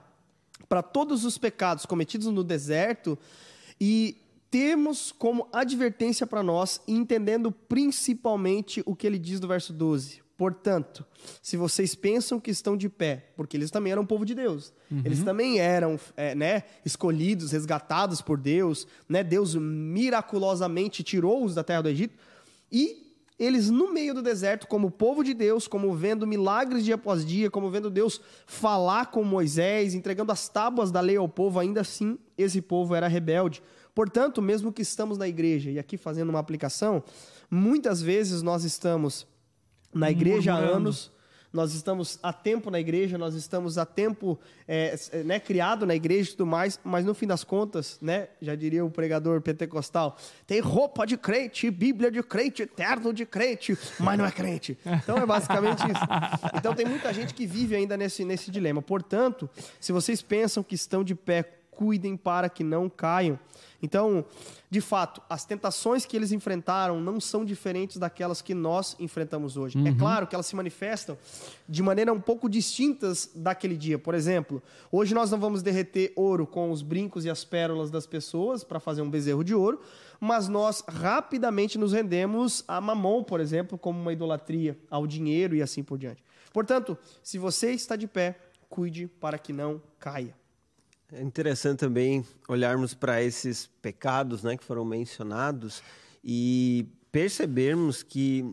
[0.69, 3.19] para todos os pecados cometidos no deserto
[3.81, 4.16] e
[4.49, 10.23] temos como advertência para nós, entendendo principalmente o que ele diz no verso 12.
[10.40, 11.05] Portanto,
[11.42, 15.03] se vocês pensam que estão de pé, porque eles também eram povo de Deus, uhum.
[15.05, 21.83] eles também eram é, né, escolhidos, resgatados por Deus, né, Deus miraculosamente tirou-os da terra
[21.83, 22.14] do Egito,
[22.72, 27.22] e eles no meio do deserto, como povo de Deus, como vendo milagres dia após
[27.22, 31.83] dia, como vendo Deus falar com Moisés, entregando as tábuas da lei ao povo, ainda
[31.83, 33.62] assim esse povo era rebelde.
[33.94, 37.05] Portanto, mesmo que estamos na igreja, e aqui fazendo uma aplicação,
[37.50, 39.29] muitas vezes nós estamos
[39.92, 41.11] na igreja há anos,
[41.53, 46.31] nós estamos há tempo na igreja, nós estamos há tempo é, né, criado na igreja
[46.31, 50.61] e tudo mais, mas no fim das contas, né, já diria o pregador pentecostal, tem
[50.61, 54.79] roupa de crente, Bíblia de crente, terno de crente, mas não é crente.
[55.03, 56.05] Então é basicamente isso.
[56.57, 58.81] Então tem muita gente que vive ainda nesse, nesse dilema.
[58.81, 59.50] Portanto,
[59.81, 63.38] se vocês pensam que estão de pé, cuidem para que não caiam.
[63.83, 64.23] Então,
[64.69, 69.79] de fato, as tentações que eles enfrentaram não são diferentes daquelas que nós enfrentamos hoje.
[69.79, 69.87] É uhum.
[69.87, 71.16] É claro que elas se manifestam
[71.66, 73.99] de maneira um pouco distintas daquele dia.
[73.99, 74.62] Por exemplo,
[74.93, 78.79] hoje nós não vamos derreter ouro com os brincos e as pérolas das pessoas para
[78.79, 79.81] fazer um bezerro de ouro,
[80.21, 85.62] mas nós rapidamente nos rendemos a mamon, por exemplo, como uma idolatria ao dinheiro e
[85.62, 86.23] assim por diante.
[86.53, 88.38] Portanto, se você está de pé,
[88.69, 90.38] cuide para que não caia.
[91.12, 95.83] É interessante também olharmos para esses pecados né, que foram mencionados
[96.23, 98.44] e percebermos que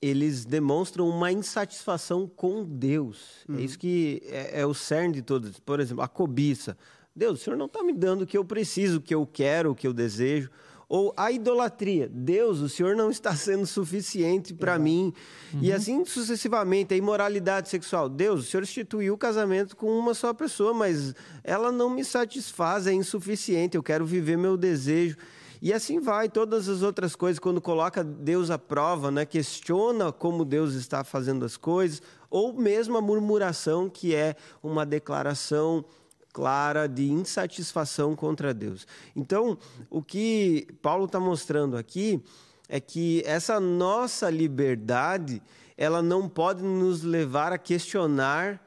[0.00, 3.44] eles demonstram uma insatisfação com Deus.
[3.48, 3.58] É uhum.
[3.58, 5.58] É isso que é, é, o cerne de todos.
[5.60, 6.76] Por exemplo, a cobiça.
[7.14, 9.70] Deus, o Senhor não está me dando o que eu preciso, o que eu quero,
[9.70, 10.50] o que eu desejo.
[10.94, 12.06] Ou a idolatria.
[12.12, 15.10] Deus, o Senhor não está sendo suficiente para mim.
[15.54, 15.60] Uhum.
[15.62, 16.92] E assim sucessivamente.
[16.92, 18.10] A imoralidade sexual.
[18.10, 22.86] Deus, o Senhor instituiu o casamento com uma só pessoa, mas ela não me satisfaz,
[22.86, 23.74] é insuficiente.
[23.74, 25.16] Eu quero viver meu desejo.
[25.62, 30.44] E assim vai, todas as outras coisas, quando coloca Deus à prova, né, questiona como
[30.44, 35.86] Deus está fazendo as coisas, ou mesmo a murmuração, que é uma declaração
[36.32, 38.86] clara de insatisfação contra Deus.
[39.14, 39.58] Então,
[39.90, 42.22] o que Paulo está mostrando aqui
[42.68, 45.42] é que essa nossa liberdade
[45.76, 48.64] ela não pode nos levar a questionar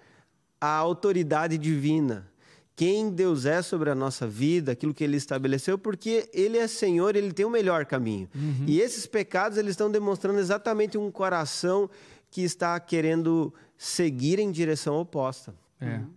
[0.59, 2.27] a autoridade divina.
[2.75, 7.15] Quem Deus é sobre a nossa vida, aquilo que Ele estabeleceu, porque Ele é Senhor,
[7.15, 8.29] Ele tem o melhor caminho.
[8.35, 8.65] Uhum.
[8.67, 11.89] E esses pecados eles estão demonstrando exatamente um coração
[12.29, 15.55] que está querendo seguir em direção oposta.
[15.79, 15.95] É.
[15.95, 16.09] Uhum.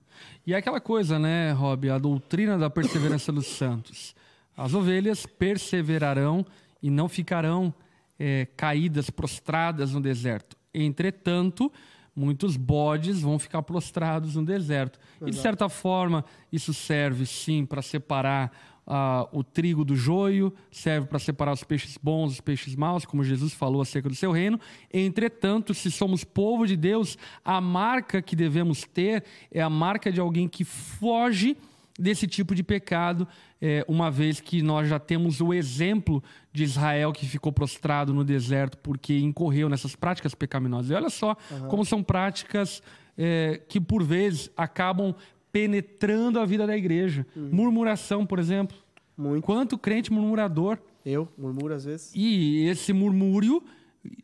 [0.46, 4.14] E é aquela coisa, né, Rob, a doutrina da perseverança dos santos.
[4.57, 6.44] As ovelhas perseverarão
[6.83, 7.72] e não ficarão
[8.18, 10.57] é, caídas, prostradas no deserto.
[10.74, 11.72] Entretanto,
[12.14, 14.98] muitos bodes vão ficar prostrados no deserto.
[14.98, 15.28] Exato.
[15.28, 18.50] E, de certa forma, isso serve, sim, para separar
[18.88, 23.22] uh, o trigo do joio, serve para separar os peixes bons dos peixes maus, como
[23.22, 24.59] Jesus falou acerca do seu reino.
[24.92, 30.18] Entretanto, se somos povo de Deus, a marca que devemos ter é a marca de
[30.18, 31.57] alguém que foge
[31.98, 33.27] desse tipo de pecado,
[33.61, 36.22] é, uma vez que nós já temos o exemplo
[36.53, 40.90] de Israel que ficou prostrado no deserto porque incorreu nessas práticas pecaminosas.
[40.90, 41.68] E olha só uhum.
[41.68, 42.81] como são práticas
[43.16, 45.12] é, que, por vezes, acabam
[45.59, 47.27] penetrando a vida da igreja.
[47.35, 47.49] Uhum.
[47.51, 48.77] Murmuração, por exemplo.
[49.16, 49.44] Muito.
[49.44, 50.79] Quanto crente murmurador.
[51.05, 52.12] Eu murmuro às vezes.
[52.14, 53.61] E esse murmúrio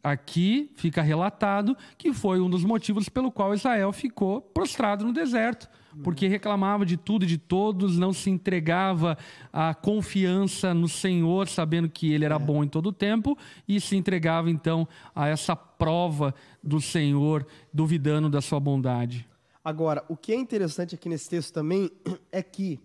[0.03, 5.69] aqui fica relatado que foi um dos motivos pelo qual Israel ficou prostrado no deserto,
[6.03, 9.19] porque reclamava de tudo e de todos, não se entregava
[9.53, 12.39] a confiança no Senhor, sabendo que ele era é.
[12.39, 18.31] bom em todo o tempo, e se entregava então a essa prova do Senhor, duvidando
[18.31, 19.27] da sua bondade.
[19.65, 21.91] Agora, o que é interessante aqui nesse texto também
[22.31, 22.79] é que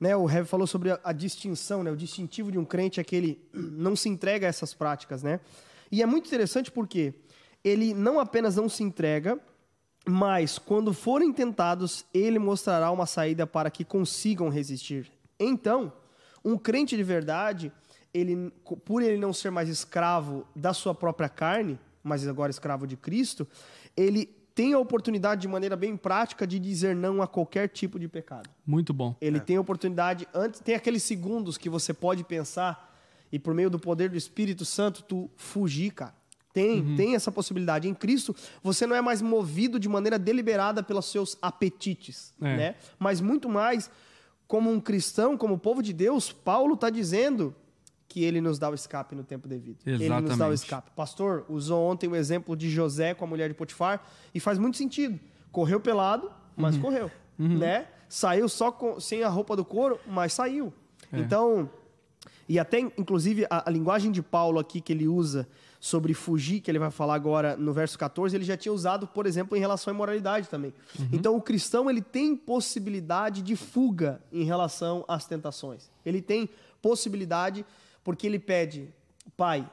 [0.00, 3.04] né, o Heavy falou sobre a, a, distinção, né, o distintivo de um crente é
[3.04, 5.22] que ele não se entrega a essas práticas.
[5.22, 5.38] Né?
[5.92, 7.12] E é muito interessante porque
[7.62, 9.38] ele não apenas não se entrega,
[10.06, 15.12] mas quando forem tentados, ele mostrará uma saída para que consigam resistir.
[15.38, 15.92] Então,
[16.42, 17.70] um crente de verdade,
[18.14, 18.50] ele,
[18.86, 23.46] por ele não ser mais escravo da sua própria carne, mas agora escravo de Cristo,
[23.94, 28.08] ele tem a oportunidade de maneira bem prática de dizer não a qualquer tipo de
[28.08, 28.50] pecado.
[28.66, 29.14] Muito bom.
[29.20, 29.40] Ele é.
[29.40, 32.92] tem a oportunidade antes, tem aqueles segundos que você pode pensar
[33.30, 36.12] e por meio do poder do Espírito Santo tu fugir, cara.
[36.52, 36.96] Tem, uhum.
[36.96, 37.86] tem essa possibilidade.
[37.86, 42.56] Em Cristo, você não é mais movido de maneira deliberada pelos seus apetites, é.
[42.56, 42.74] né?
[42.98, 43.88] Mas muito mais
[44.48, 47.54] como um cristão, como povo de Deus, Paulo está dizendo
[48.08, 49.76] que ele nos dá o escape no tempo devido.
[49.84, 50.12] Exatamente.
[50.12, 50.90] Ele nos dá o escape.
[50.96, 54.02] Pastor usou ontem o exemplo de José com a mulher de Potifar
[54.34, 55.20] e faz muito sentido.
[55.52, 56.82] Correu pelado, mas uhum.
[56.82, 57.58] correu, uhum.
[57.58, 57.86] né?
[58.08, 60.72] Saiu só com, sem a roupa do couro, mas saiu.
[61.12, 61.18] É.
[61.18, 61.70] Então,
[62.48, 65.46] e até inclusive a, a linguagem de Paulo aqui que ele usa
[65.78, 69.26] sobre fugir, que ele vai falar agora no verso 14, ele já tinha usado, por
[69.26, 70.72] exemplo, em relação à imoralidade também.
[70.98, 71.08] Uhum.
[71.12, 75.90] Então, o cristão ele tem possibilidade de fuga em relação às tentações.
[76.04, 76.48] Ele tem
[76.82, 77.64] possibilidade
[78.08, 78.88] porque ele pede,
[79.36, 79.70] Pai,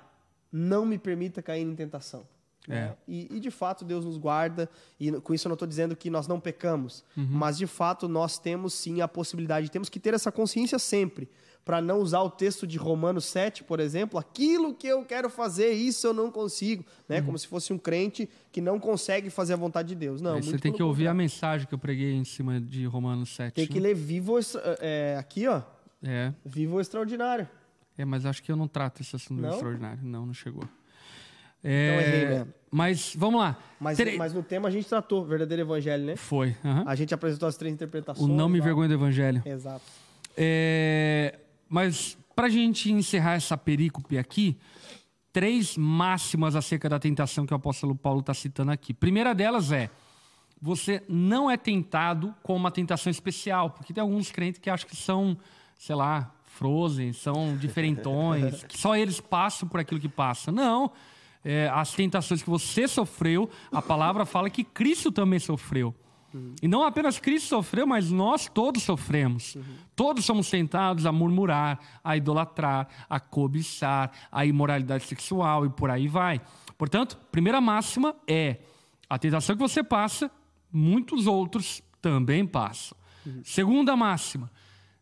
[0.52, 2.28] não me permita cair em tentação.
[2.68, 2.92] É.
[3.08, 4.70] E, e, de fato Deus nos guarda,
[5.00, 7.26] e com isso eu não estou dizendo que nós não pecamos, uhum.
[7.30, 11.30] mas de fato nós temos sim a possibilidade, temos que ter essa consciência sempre,
[11.64, 15.72] para não usar o texto de Romanos 7, por exemplo, aquilo que eu quero fazer,
[15.72, 17.20] isso eu não consigo, né?
[17.20, 17.28] Uhum.
[17.28, 20.20] Como se fosse um crente que não consegue fazer a vontade de Deus.
[20.20, 23.54] Não, você tem que ouvir a mensagem que eu preguei em cima de Romanos 7.
[23.54, 23.88] Tem que né?
[23.88, 24.38] ler vivo
[24.82, 25.62] é, aqui, ó.
[26.04, 26.34] É.
[26.44, 27.48] Vivo extraordinário.
[27.98, 29.50] É, mas acho que eu não trato esse assunto não?
[29.50, 30.00] extraordinário.
[30.04, 30.64] Não, não chegou.
[31.64, 32.54] É, então errei mesmo.
[32.70, 33.58] Mas vamos lá.
[33.80, 36.16] Mas, mas no tema a gente tratou verdadeiro evangelho, né?
[36.16, 36.56] Foi.
[36.86, 38.30] A gente apresentou as três interpretações.
[38.30, 39.42] O não me vergonha do evangelho.
[39.46, 39.84] Exato.
[40.38, 44.58] É, mas para a gente encerrar essa perícope aqui,
[45.32, 48.94] três máximas acerca da tentação que o apóstolo Paulo está citando aqui.
[48.94, 49.90] Primeira delas é:
[50.62, 54.96] você não é tentado com uma tentação especial, porque tem alguns crentes que acham que
[54.96, 55.38] são,
[55.78, 60.52] sei lá, Frozen, são diferentões, que só eles passam por aquilo que passa.
[60.52, 60.92] Não.
[61.44, 65.94] É, as tentações que você sofreu, a palavra fala que Cristo também sofreu.
[66.34, 66.56] Uhum.
[66.62, 69.56] E não apenas Cristo sofreu, mas nós todos sofremos.
[69.56, 69.64] Uhum.
[69.96, 76.08] Todos somos tentados a murmurar, a idolatrar, a cobiçar, a imoralidade sexual e por aí
[76.08, 76.42] vai.
[76.78, 78.60] Portanto, primeira máxima é:
[79.10, 80.32] a tentação que você passa,
[80.72, 82.98] muitos outros também passam.
[83.26, 83.42] Uhum.
[83.44, 84.50] Segunda máxima: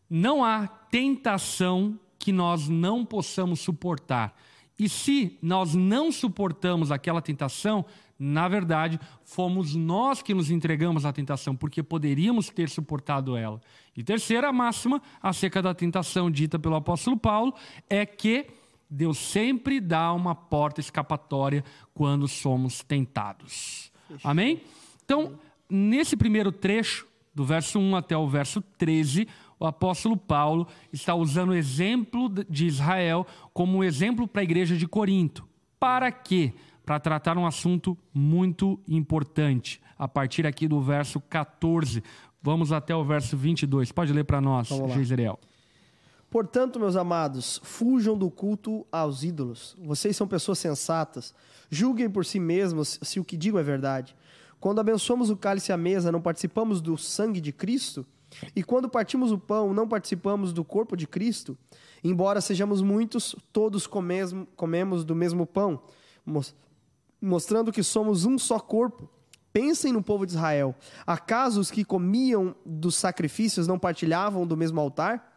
[0.08, 4.34] não há tentação que nós não possamos suportar.
[4.78, 7.84] E se nós não suportamos aquela tentação,
[8.18, 13.60] na verdade, fomos nós que nos entregamos à tentação, porque poderíamos ter suportado ela.
[13.96, 17.54] E terceira máxima, acerca da tentação dita pelo apóstolo Paulo,
[17.88, 18.46] é que
[18.88, 23.90] Deus sempre dá uma porta escapatória quando somos tentados.
[24.22, 24.62] Amém?
[25.04, 25.38] Então,
[25.68, 29.26] nesse primeiro trecho, do verso 1 até o verso 13,
[29.58, 34.76] o apóstolo Paulo está usando o exemplo de Israel como um exemplo para a igreja
[34.76, 35.46] de Corinto.
[35.78, 36.52] Para quê?
[36.84, 39.80] Para tratar um assunto muito importante.
[39.98, 42.02] A partir aqui do verso 14,
[42.42, 43.92] vamos até o verso 22.
[43.92, 45.38] Pode ler para nós, Geiseriel.
[46.34, 49.76] Portanto, meus amados, fujam do culto aos ídolos.
[49.80, 51.32] Vocês são pessoas sensatas.
[51.70, 54.16] Julguem por si mesmos se o que digo é verdade.
[54.58, 58.04] Quando abençoamos o cálice à mesa, não participamos do sangue de Cristo?
[58.54, 61.56] E quando partimos o pão, não participamos do corpo de Cristo?
[62.02, 65.82] Embora sejamos muitos, todos comemos, do mesmo pão,
[67.20, 69.08] mostrando que somos um só corpo.
[69.52, 70.74] Pensem no povo de Israel.
[71.06, 75.33] Acaso os que comiam dos sacrifícios não partilhavam do mesmo altar?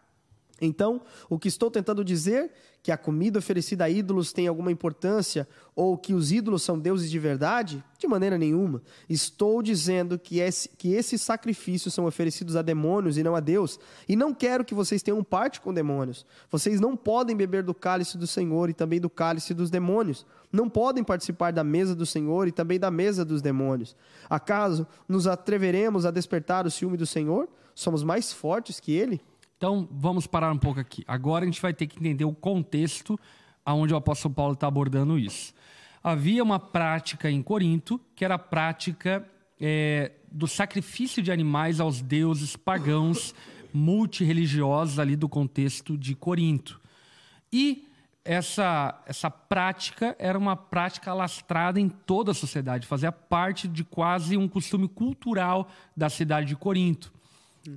[0.59, 5.47] Então, o que estou tentando dizer que a comida oferecida a ídolos tem alguma importância
[5.75, 7.83] ou que os ídolos são deuses de verdade?
[7.99, 8.81] De maneira nenhuma.
[9.09, 13.79] Estou dizendo que, esse, que esses sacrifícios são oferecidos a demônios e não a Deus.
[14.07, 16.25] E não quero que vocês tenham parte com demônios.
[16.49, 20.25] Vocês não podem beber do cálice do Senhor e também do cálice dos demônios.
[20.51, 23.95] Não podem participar da mesa do Senhor e também da mesa dos demônios.
[24.29, 27.49] Acaso nos atreveremos a despertar o ciúme do Senhor?
[27.75, 29.21] Somos mais fortes que ele?
[29.57, 31.03] Então, vamos parar um pouco aqui.
[31.07, 33.19] Agora a gente vai ter que entender o contexto
[33.65, 35.53] aonde o apóstolo Paulo está abordando isso.
[36.03, 39.27] Havia uma prática em Corinto, que era a prática
[39.59, 43.33] é, do sacrifício de animais aos deuses pagãos
[43.73, 46.79] multireligiosos ali do contexto de Corinto.
[47.51, 47.87] E
[48.23, 54.37] essa, essa prática era uma prática alastrada em toda a sociedade, fazia parte de quase
[54.37, 57.16] um costume cultural da cidade de Corinto.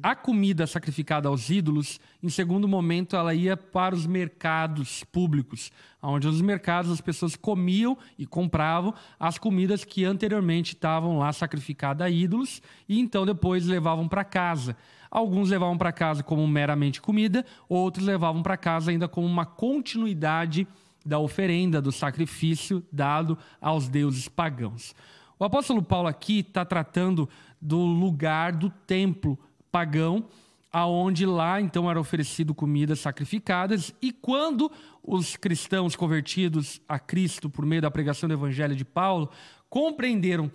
[0.03, 6.29] A comida sacrificada aos ídolos, em segundo momento, ela ia para os mercados públicos, onde
[6.29, 12.11] os mercados as pessoas comiam e compravam as comidas que anteriormente estavam lá sacrificadas a
[12.11, 14.77] ídolos e então depois levavam para casa.
[15.11, 20.69] Alguns levavam para casa como meramente comida, outros levavam para casa ainda como uma continuidade
[21.05, 24.95] da oferenda, do sacrifício dado aos deuses pagãos.
[25.37, 27.29] O apóstolo Paulo aqui está tratando
[27.61, 29.39] do lugar do templo
[29.71, 30.25] pagão,
[30.73, 34.71] aonde lá então era oferecido comidas sacrificadas e quando
[35.03, 39.31] os cristãos convertidos a Cristo por meio da pregação do evangelho de Paulo
[39.69, 40.51] compreenderam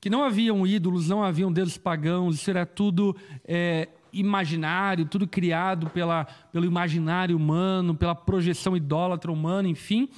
[0.00, 5.90] que não haviam ídolos, não haviam deuses pagãos, isso era tudo é, imaginário, tudo criado
[5.90, 10.08] pela, pelo imaginário humano, pela projeção idólatra humana, enfim,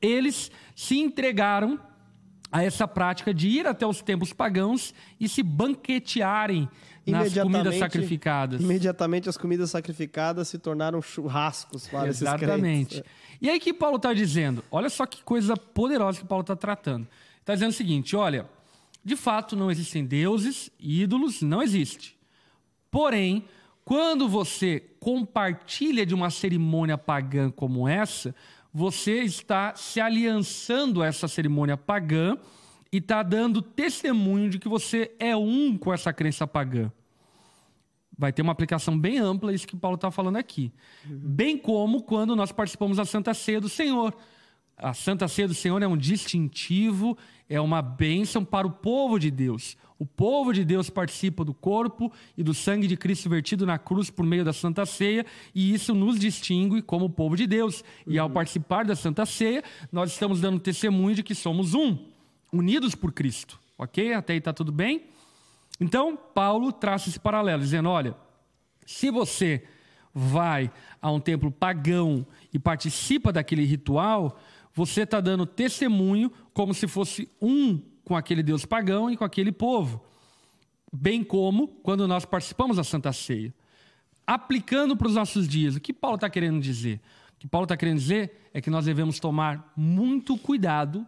[0.00, 1.78] eles se entregaram
[2.50, 6.68] a essa prática de ir até os templos pagãos e se banquetearem
[7.06, 8.60] nas comidas sacrificadas.
[8.60, 12.96] Imediatamente as comidas sacrificadas se tornaram churrascos para Exatamente.
[12.96, 13.02] esses crentes.
[13.40, 14.64] E aí que Paulo está dizendo?
[14.70, 17.06] Olha só que coisa poderosa que Paulo está tratando.
[17.40, 18.48] Está dizendo o seguinte: olha,
[19.04, 22.16] de fato não existem deuses, ídolos, não existe.
[22.90, 23.44] Porém,
[23.84, 28.34] quando você compartilha de uma cerimônia pagã como essa,
[28.72, 32.38] você está se aliançando a essa cerimônia pagã
[32.94, 36.92] e está dando testemunho de que você é um com essa crença pagã.
[38.16, 40.72] Vai ter uma aplicação bem ampla, isso que Paulo está falando aqui.
[41.04, 41.18] Uhum.
[41.20, 44.16] Bem como quando nós participamos da Santa Ceia do Senhor.
[44.76, 47.18] A Santa Ceia do Senhor é um distintivo,
[47.48, 49.76] é uma bênção para o povo de Deus.
[49.98, 54.08] O povo de Deus participa do corpo e do sangue de Cristo vertido na cruz
[54.08, 57.82] por meio da Santa Ceia, e isso nos distingue como povo de Deus.
[58.06, 58.34] E ao uhum.
[58.34, 62.13] participar da Santa Ceia, nós estamos dando testemunho de que somos um,
[62.54, 63.58] unidos por Cristo.
[63.76, 64.14] Ok?
[64.14, 65.04] Até aí está tudo bem?
[65.80, 68.16] Então, Paulo traça esse paralelo, dizendo: olha,
[68.86, 69.64] se você
[70.14, 70.70] vai
[71.02, 74.38] a um templo pagão e participa daquele ritual,
[74.72, 79.50] você está dando testemunho como se fosse um com aquele Deus pagão e com aquele
[79.50, 80.04] povo.
[80.92, 83.52] Bem como quando nós participamos da Santa Ceia.
[84.26, 87.00] Aplicando para os nossos dias, o que Paulo está querendo dizer?
[87.36, 91.06] O que Paulo está querendo dizer é que nós devemos tomar muito cuidado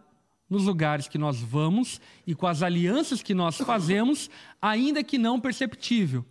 [0.49, 4.29] nos lugares que nós vamos e com as alianças que nós fazemos,
[4.61, 6.21] ainda que não perceptível.
[6.21, 6.25] O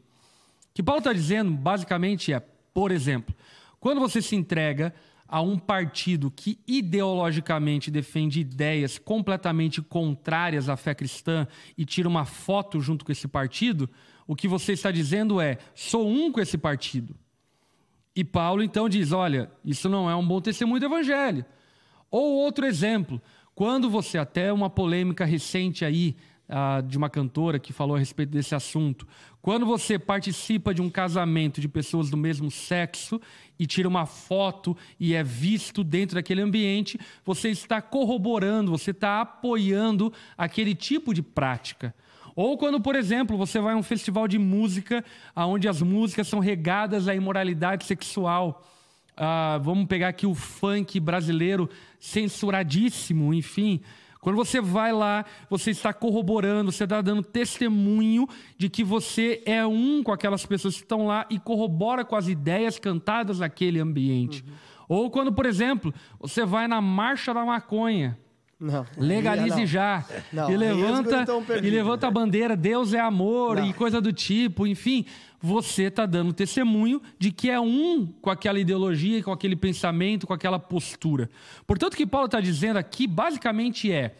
[0.75, 2.41] que Paulo está dizendo, basicamente, é,
[2.73, 3.35] por exemplo,
[3.81, 4.95] quando você se entrega
[5.29, 11.47] a um partido que ideologicamente defende ideias completamente contrárias à fé cristã
[11.77, 13.89] e tira uma foto junto com esse partido,
[14.27, 17.14] o que você está dizendo é: sou um com esse partido.
[18.14, 21.45] E Paulo então diz: olha, isso não é um bom testemunho do evangelho.
[22.11, 23.21] Ou outro exemplo,
[23.57, 26.14] quando você, até uma polêmica recente aí,
[26.46, 29.09] uh, de uma cantora que falou a respeito desse assunto,
[29.40, 33.18] quando você participa de um casamento de pessoas do mesmo sexo
[33.59, 39.22] e tira uma foto e é visto dentro daquele ambiente, você está corroborando, você está
[39.22, 41.94] apoiando aquele tipo de prática.
[42.34, 45.02] Ou quando, por exemplo, você vai a um festival de música
[45.34, 48.62] onde as músicas são regadas à imoralidade sexual.
[49.17, 53.81] Uh, vamos pegar aqui o funk brasileiro censuradíssimo, enfim.
[54.21, 59.64] Quando você vai lá, você está corroborando, você está dando testemunho de que você é
[59.64, 64.43] um com aquelas pessoas que estão lá e corrobora com as ideias cantadas naquele ambiente.
[64.43, 64.55] Uhum.
[64.89, 68.19] Ou quando, por exemplo, você vai na marcha da maconha.
[68.59, 69.67] Não, Legalize não.
[69.67, 70.05] já.
[70.33, 71.27] Não, e levanta
[71.62, 75.05] e levanta a bandeira Deus é amor e coisa do tipo, enfim,
[75.41, 80.32] você está dando testemunho de que é um com aquela ideologia, com aquele pensamento, com
[80.32, 81.30] aquela postura.
[81.66, 84.16] Portanto, o que Paulo está dizendo aqui basicamente é: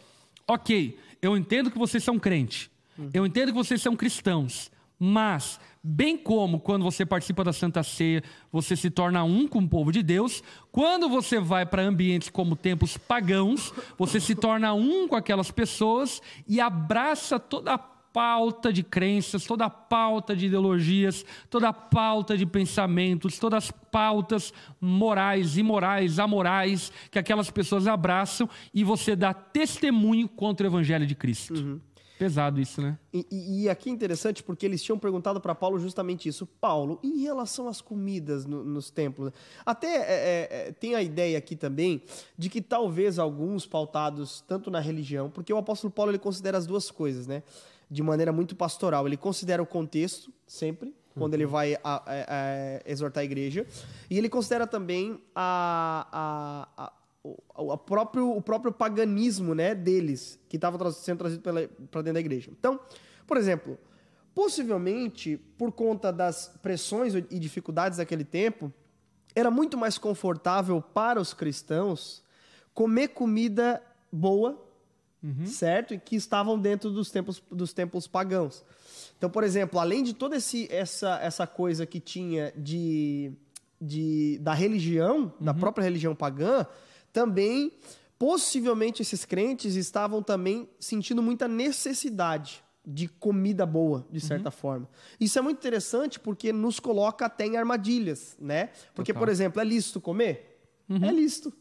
[0.47, 2.69] ok, eu entendo que vocês são crentes,
[3.13, 8.21] eu entendo que vocês são cristãos, mas bem como quando você participa da Santa Ceia,
[8.51, 12.55] você se torna um com o povo de Deus, quando você vai para ambientes como
[12.55, 18.81] templos pagãos, você se torna um com aquelas pessoas e abraça toda a pauta de
[18.81, 24.51] crenças, toda a pauta de ideologias, toda a pauta de pensamentos, todas as pautas
[24.81, 31.13] morais, imorais, amorais que aquelas pessoas abraçam e você dá testemunho contra o Evangelho de
[31.13, 31.53] Cristo.
[31.53, 31.79] Uhum.
[32.17, 32.97] Pesado isso, né?
[33.13, 36.47] E, e, e, aqui é interessante porque eles tinham perguntado para Paulo justamente isso.
[36.47, 39.31] Paulo, em relação às comidas no, nos templos,
[39.63, 42.01] até é, é, é, tem a ideia aqui também
[42.35, 46.65] de que talvez alguns pautados tanto na religião, porque o apóstolo Paulo ele considera as
[46.65, 47.43] duas coisas, né?
[47.89, 49.07] De maneira muito pastoral.
[49.07, 51.51] Ele considera o contexto sempre, quando ele uhum.
[51.51, 53.65] vai a, a, a exortar a igreja,
[54.09, 56.91] e ele considera também a,
[57.23, 62.51] o, próprio, o próprio paganismo né, deles, que estava sendo trazido para dentro da igreja.
[62.51, 62.79] Então,
[63.25, 63.77] por exemplo,
[64.33, 68.71] possivelmente, por conta das pressões e dificuldades daquele tempo,
[69.35, 72.23] era muito mais confortável para os cristãos
[72.73, 73.81] comer comida
[74.11, 74.63] boa,
[75.23, 75.45] uhum.
[75.45, 75.93] certo?
[75.93, 78.63] E que estavam dentro dos templos, dos templos pagãos.
[79.17, 83.31] Então, por exemplo, além de toda esse, essa, essa coisa que tinha de,
[83.81, 85.45] de, da religião, uhum.
[85.45, 86.65] da própria religião pagã,
[87.11, 87.73] também
[88.19, 94.51] possivelmente esses crentes estavam também sentindo muita necessidade de comida boa, de certa uhum.
[94.51, 94.89] forma.
[95.19, 98.69] Isso é muito interessante porque nos coloca até em armadilhas, né?
[98.95, 99.25] Porque, Total.
[99.25, 100.61] por exemplo, é lícito comer?
[100.89, 101.03] Uhum.
[101.03, 101.51] É lícito.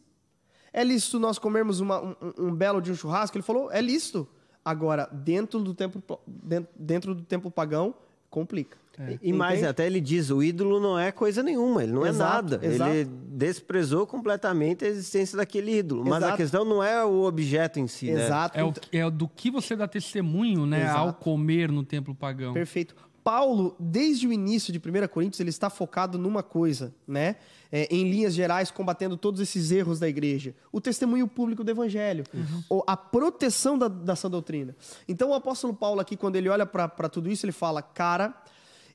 [0.76, 3.34] É lícito nós comermos uma, um, um, belo de um churrasco?
[3.34, 4.28] Ele falou, é lícito.
[4.62, 7.94] Agora, dentro do templo, dentro, dentro do templo pagão,
[8.28, 8.76] complica.
[8.98, 9.18] É.
[9.22, 12.54] E mais, até ele diz, o ídolo não é coisa nenhuma, ele não é exato,
[12.54, 12.66] é nada.
[12.66, 12.90] Exato.
[12.92, 16.02] Ele desprezou completamente a existência daquele ídolo.
[16.02, 16.20] Exato.
[16.20, 18.24] Mas a questão não é o objeto em si, né?
[18.24, 18.56] Exato.
[18.58, 18.62] né?
[18.92, 22.52] É, o, é do que você dá testemunho, né, ao comer no templo pagão.
[22.52, 22.94] Perfeito.
[23.26, 27.34] Paulo, desde o início de 1 Coríntios, ele está focado numa coisa, né?
[27.72, 30.54] É, em linhas gerais, combatendo todos esses erros da igreja.
[30.70, 32.82] O testemunho público do evangelho, uhum.
[32.86, 34.76] a proteção da, da sã doutrina.
[35.08, 38.32] Então, o apóstolo Paulo aqui, quando ele olha para tudo isso, ele fala, cara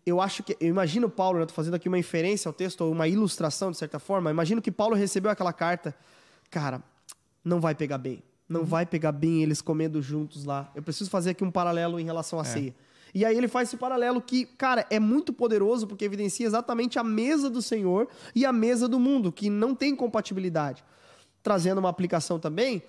[0.06, 0.56] eu acho que.
[0.62, 3.78] Eu imagino Paulo, né, tô fazendo aqui uma inferência ao texto, ou uma ilustração, de
[3.78, 4.32] certa forma.
[4.32, 5.94] Imagino que Paulo recebeu aquela carta.
[6.50, 6.82] Cara,
[7.44, 8.24] não vai pegar bem.
[8.48, 8.66] Não uhum.
[8.66, 10.72] vai pegar bem eles comendo juntos lá.
[10.74, 12.46] Eu preciso fazer aqui um paralelo em relação à é.
[12.46, 12.76] ceia.
[13.14, 17.04] E aí ele faz esse paralelo que, cara, é muito poderoso porque evidencia exatamente a
[17.04, 20.84] mesa do Senhor e a mesa do mundo, que não tem compatibilidade.
[21.44, 22.84] Trazendo uma aplicação também,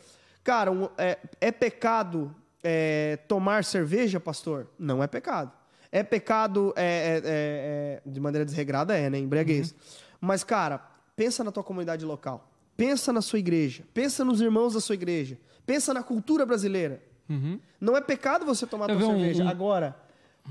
[0.45, 4.69] cara, um, é, é, pecado é, tomar cerveja, pastor?
[4.79, 5.53] Não é pecado.
[5.91, 9.19] É pecado é, é, é, é, de maneira desregrada, é, né?
[9.19, 9.73] Embriaguez.
[9.73, 9.77] Uhum.
[10.21, 10.79] Mas, cara,
[11.17, 12.49] pensa na tua comunidade local.
[12.77, 13.85] Pensa na sua igreja.
[13.93, 15.39] Pensa nos irmãos da sua igreja.
[15.67, 17.03] Pensa na cultura brasileira.
[17.29, 17.59] Uhum.
[17.81, 19.43] Não é pecado você tomar tua cerveja.
[19.43, 19.51] Um, um...
[19.51, 19.97] Agora,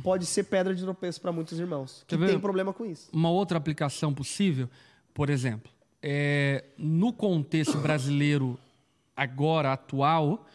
[0.03, 3.09] pode ser pedra de tropeço para muitos irmãos que têm problema com isso.
[3.11, 4.69] Uma outra aplicação possível,
[5.13, 5.71] por exemplo,
[6.01, 8.57] é, no contexto brasileiro
[9.15, 10.47] agora, atual,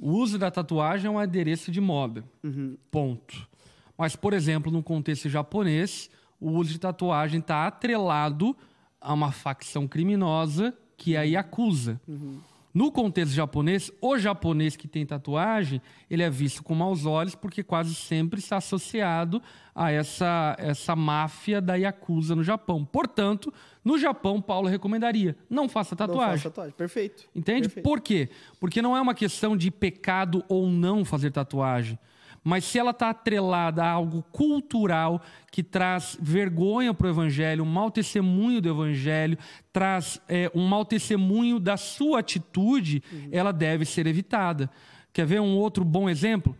[0.00, 2.24] o uso da tatuagem é um adereço de moda.
[2.42, 2.76] Uhum.
[2.90, 3.48] Ponto.
[3.96, 6.10] Mas, por exemplo, no contexto japonês,
[6.40, 8.56] o uso de tatuagem está atrelado
[9.00, 12.00] a uma facção criminosa que é a Yakuza.
[12.06, 12.40] Uhum.
[12.72, 17.62] No contexto japonês, o japonês que tem tatuagem, ele é visto com maus olhos porque
[17.62, 19.42] quase sempre está associado
[19.74, 22.84] a essa, essa máfia da Yakuza no Japão.
[22.84, 23.52] Portanto,
[23.84, 26.26] no Japão, Paulo recomendaria, não faça tatuagem.
[26.26, 27.28] Não faça tatuagem, perfeito.
[27.34, 27.62] Entende?
[27.62, 27.84] Perfeito.
[27.84, 28.28] Por quê?
[28.60, 31.98] Porque não é uma questão de pecado ou não fazer tatuagem.
[32.42, 37.66] Mas se ela está atrelada a algo cultural que traz vergonha para o evangelho, um
[37.66, 39.36] mau testemunho do evangelho,
[39.72, 43.28] traz é, um mau testemunho da sua atitude, uhum.
[43.30, 44.70] ela deve ser evitada.
[45.12, 46.56] Quer ver um outro bom exemplo?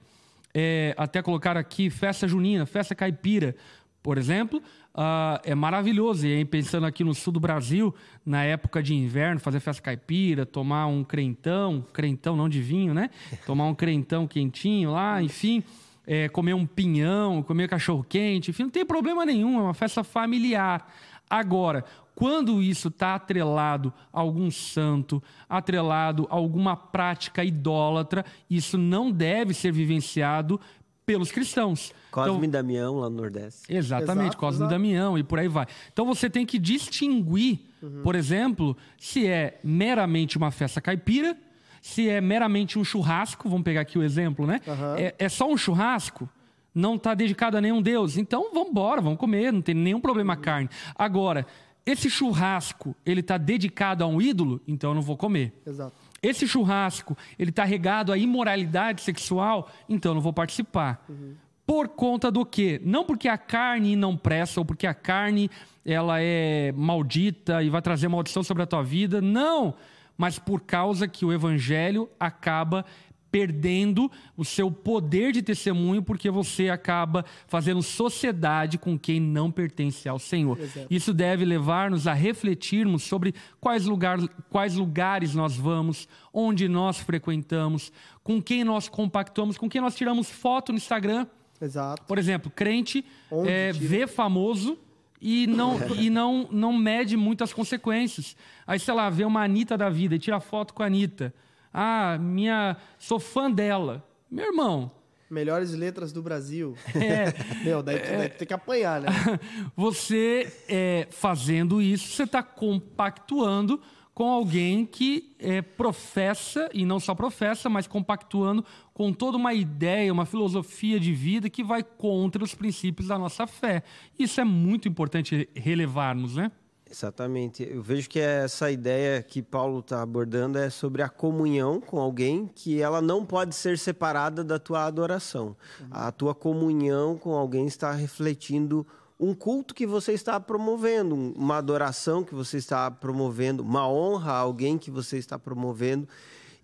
[0.52, 3.54] É, até colocar aqui festa junina, festa caipira,
[4.02, 4.62] por exemplo,
[4.92, 6.26] Uh, é maravilhoso.
[6.26, 7.94] E aí, pensando aqui no sul do Brasil,
[8.26, 13.10] na época de inverno, fazer festa caipira, tomar um crentão, crentão não de vinho, né?
[13.46, 15.62] Tomar um crentão quentinho lá, enfim,
[16.06, 20.02] é, comer um pinhão, comer cachorro quente, enfim, não tem problema nenhum, é uma festa
[20.02, 20.92] familiar.
[21.28, 29.10] Agora, quando isso está atrelado a algum santo, atrelado a alguma prática idólatra, isso não
[29.12, 30.60] deve ser vivenciado
[31.04, 31.92] pelos cristãos.
[32.10, 33.62] Cosme então, e Damião lá no Nordeste.
[33.68, 34.72] Exatamente, exato, Cosme exato.
[34.72, 35.66] e Damião e por aí vai.
[35.92, 38.02] Então você tem que distinguir, uhum.
[38.02, 41.36] por exemplo, se é meramente uma festa caipira,
[41.80, 44.60] se é meramente um churrasco, vamos pegar aqui o exemplo, né?
[44.66, 44.96] Uhum.
[44.96, 46.28] É, é só um churrasco,
[46.74, 48.16] não está dedicado a nenhum Deus.
[48.16, 50.68] Então vamos embora, vamos comer, não tem nenhum problema a carne.
[50.94, 51.46] Agora,
[51.84, 55.52] esse churrasco, ele está dedicado a um ídolo, então eu não vou comer.
[55.66, 55.94] Exato.
[56.22, 61.04] Esse churrasco, ele está regado à imoralidade sexual, então eu não vou participar.
[61.08, 61.34] Uhum.
[61.66, 62.80] Por conta do quê?
[62.84, 65.48] Não porque a carne não presta ou porque a carne
[65.84, 69.20] ela é maldita e vai trazer maldição sobre a tua vida.
[69.20, 69.74] Não!
[70.18, 72.84] Mas por causa que o evangelho acaba
[73.30, 80.08] perdendo o seu poder de testemunho porque você acaba fazendo sociedade com quem não pertence
[80.08, 80.58] ao Senhor.
[80.58, 80.86] Exato.
[80.90, 84.18] Isso deve levar-nos a refletirmos sobre quais, lugar,
[84.50, 90.30] quais lugares nós vamos, onde nós frequentamos, com quem nós compactuamos, com quem nós tiramos
[90.30, 91.26] foto no Instagram.
[91.60, 92.02] Exato.
[92.04, 93.04] Por exemplo, crente
[93.46, 94.78] é, vê famoso
[95.20, 98.34] e não, e não, não mede muitas consequências.
[98.66, 101.34] Aí, sei lá, vê uma Anitta da vida e tira foto com a Anitta.
[101.72, 102.76] Ah, minha.
[102.98, 104.04] sou fã dela.
[104.30, 104.90] Meu irmão.
[105.30, 106.74] Melhores letras do Brasil.
[106.94, 107.32] É.
[107.64, 109.08] Meu, daí, é, daí tem que apanhar, né?
[109.76, 113.80] Você, é, fazendo isso, você está compactuando
[114.12, 120.12] com alguém que é, professa, e não só professa, mas compactuando com toda uma ideia,
[120.12, 123.82] uma filosofia de vida que vai contra os princípios da nossa fé.
[124.18, 126.52] Isso é muito importante relevarmos, né?
[126.90, 127.62] Exatamente.
[127.62, 132.50] Eu vejo que essa ideia que Paulo está abordando é sobre a comunhão com alguém
[132.52, 135.56] que ela não pode ser separada da tua adoração.
[135.80, 135.86] Uhum.
[135.90, 138.84] A tua comunhão com alguém está refletindo
[139.20, 144.38] um culto que você está promovendo, uma adoração que você está promovendo, uma honra a
[144.38, 146.08] alguém que você está promovendo.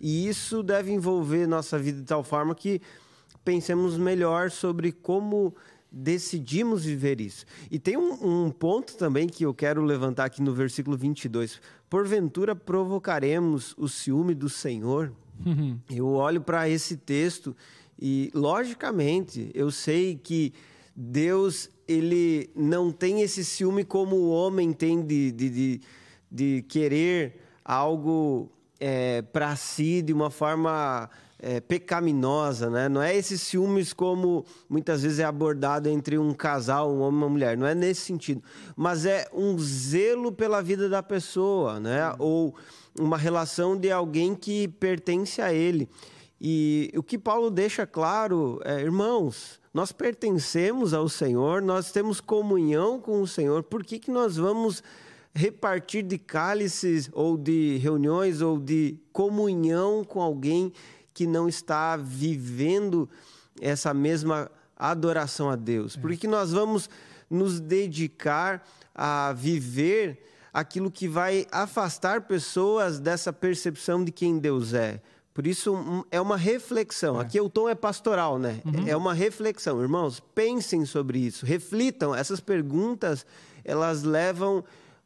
[0.00, 2.80] E isso deve envolver nossa vida de tal forma que
[3.44, 5.54] pensemos melhor sobre como
[5.96, 7.46] decidimos viver isso.
[7.70, 11.58] E tem um, um, ponto também que eu quero levantar aqui no versículo 22.
[11.88, 15.10] Porventura provocaremos o ciúme do Senhor?
[15.44, 15.78] Uhum.
[15.90, 17.56] Eu olho para esse texto
[17.98, 20.52] e, logicamente, eu sei que
[20.94, 25.80] Deus ele não tem esse ciúme como o homem tem de, de, de,
[26.30, 31.08] de querer algo é, para si de uma forma
[31.46, 32.88] é, pecaminosa, né?
[32.88, 37.22] Não é esses ciúmes como muitas vezes é abordado entre um casal, um homem e
[37.22, 37.56] uma mulher.
[37.56, 38.42] Não é nesse sentido.
[38.74, 42.12] Mas é um zelo pela vida da pessoa, né?
[42.18, 42.52] Ou
[42.98, 45.88] uma relação de alguém que pertence a ele.
[46.40, 52.98] E o que Paulo deixa claro é, irmãos, nós pertencemos ao Senhor, nós temos comunhão
[52.98, 53.62] com o Senhor.
[53.62, 54.82] Por que, que nós vamos
[55.32, 60.72] repartir de cálices ou de reuniões ou de comunhão com alguém
[61.16, 63.08] que não está vivendo
[63.58, 65.96] essa mesma adoração a Deus?
[65.96, 66.90] Por que nós vamos
[67.30, 68.62] nos dedicar
[68.94, 75.00] a viver aquilo que vai afastar pessoas dessa percepção de quem Deus é?
[75.32, 77.18] Por isso, é uma reflexão.
[77.18, 77.22] É.
[77.22, 78.60] Aqui o tom é pastoral, né?
[78.62, 78.86] Uhum.
[78.86, 79.80] É uma reflexão.
[79.80, 82.14] Irmãos, pensem sobre isso, reflitam.
[82.14, 83.24] Essas perguntas,
[83.64, 84.62] elas levam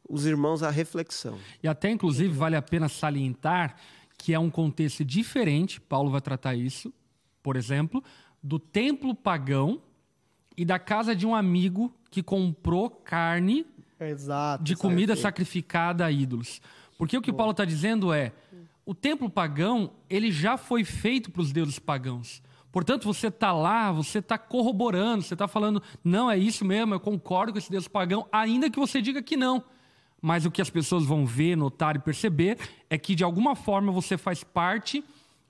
[0.08, 1.38] os irmãos à reflexão.
[1.62, 3.76] E até, inclusive, vale a pena salientar
[4.20, 6.92] que é um contexto diferente, Paulo vai tratar isso,
[7.42, 8.04] por exemplo,
[8.42, 9.80] do templo pagão
[10.56, 13.66] e da casa de um amigo que comprou carne
[13.98, 16.60] Exato, de comida sacrificada a ídolos.
[16.98, 18.32] Porque o que Paulo está dizendo é,
[18.84, 22.42] o templo pagão ele já foi feito para os deuses pagãos.
[22.70, 27.00] Portanto, você está lá, você está corroborando, você está falando, não, é isso mesmo, eu
[27.00, 29.64] concordo com esse Deus pagão, ainda que você diga que não.
[30.20, 32.58] Mas o que as pessoas vão ver, notar e perceber
[32.88, 35.02] é que, de alguma forma, você faz parte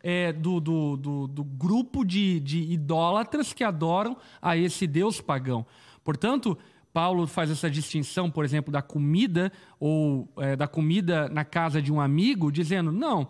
[0.03, 5.66] é, do, do, do, do, grupo de, de idólatras que adoram a esse Deus pagão.
[6.05, 6.57] Portanto,
[6.93, 11.93] Paulo faz essa distinção, por exemplo, da comida ou é, da comida na casa de
[11.93, 13.29] um amigo, dizendo: não,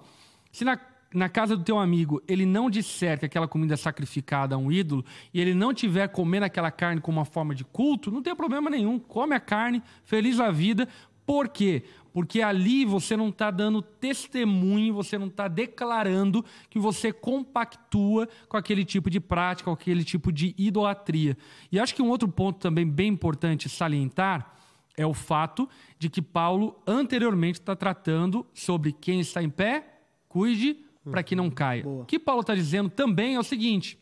[0.50, 0.78] se na,
[1.12, 4.72] na casa do teu amigo ele não disser que aquela comida é sacrificada a um
[4.72, 8.34] ídolo e ele não tiver comendo aquela carne como uma forma de culto, não tem
[8.34, 8.98] problema nenhum.
[8.98, 10.88] Come a carne, feliz a vida,
[11.30, 11.84] por quê?
[12.12, 18.56] Porque ali você não está dando testemunho, você não está declarando que você compactua com
[18.56, 21.36] aquele tipo de prática, com aquele tipo de idolatria.
[21.70, 24.56] E acho que um outro ponto também bem importante salientar
[24.96, 25.68] é o fato
[26.00, 31.48] de que Paulo anteriormente está tratando sobre quem está em pé, cuide para que não
[31.48, 31.84] caia.
[31.84, 32.02] Boa.
[32.02, 33.96] O que Paulo está dizendo também é o seguinte: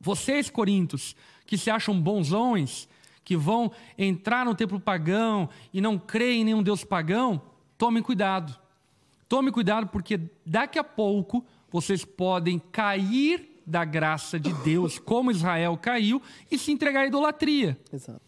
[0.00, 1.14] vocês, Coríntios,
[1.46, 2.88] que se acham bonzões,
[3.24, 7.40] que vão entrar no templo pagão e não creem em nenhum Deus pagão,
[7.78, 8.56] tomem cuidado.
[9.28, 15.78] Tome cuidado, porque daqui a pouco vocês podem cair da graça de Deus, como Israel
[15.80, 16.20] caiu,
[16.50, 17.78] e se entregar à idolatria.
[17.90, 18.20] Exato.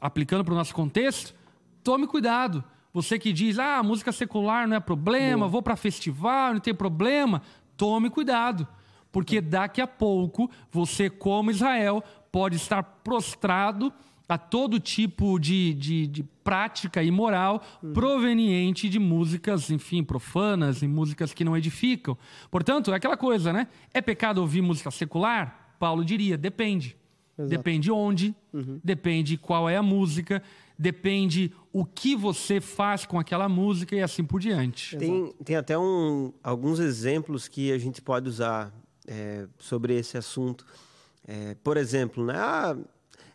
[0.00, 1.34] Aplicando para o nosso contexto,
[1.82, 2.64] tome cuidado.
[2.94, 5.48] Você que diz, ah, música secular não é problema, Boa.
[5.48, 7.42] vou para festival, não tem problema.
[7.76, 8.66] Tome cuidado,
[9.12, 12.02] porque daqui a pouco você, como Israel,
[12.34, 13.92] pode estar prostrado
[14.28, 17.92] a todo tipo de, de, de prática imoral uhum.
[17.92, 22.18] proveniente de músicas, enfim, profanas e músicas que não edificam.
[22.50, 23.68] Portanto, é aquela coisa, né?
[23.92, 25.76] É pecado ouvir música secular?
[25.78, 26.96] Paulo diria, depende.
[27.38, 27.50] Exato.
[27.50, 28.80] Depende onde, uhum.
[28.82, 30.42] depende qual é a música,
[30.76, 34.96] depende o que você faz com aquela música e assim por diante.
[34.96, 38.74] Tem, tem até um, alguns exemplos que a gente pode usar
[39.06, 40.66] é, sobre esse assunto.
[41.26, 42.34] É, por exemplo, né?
[42.36, 42.76] Ah,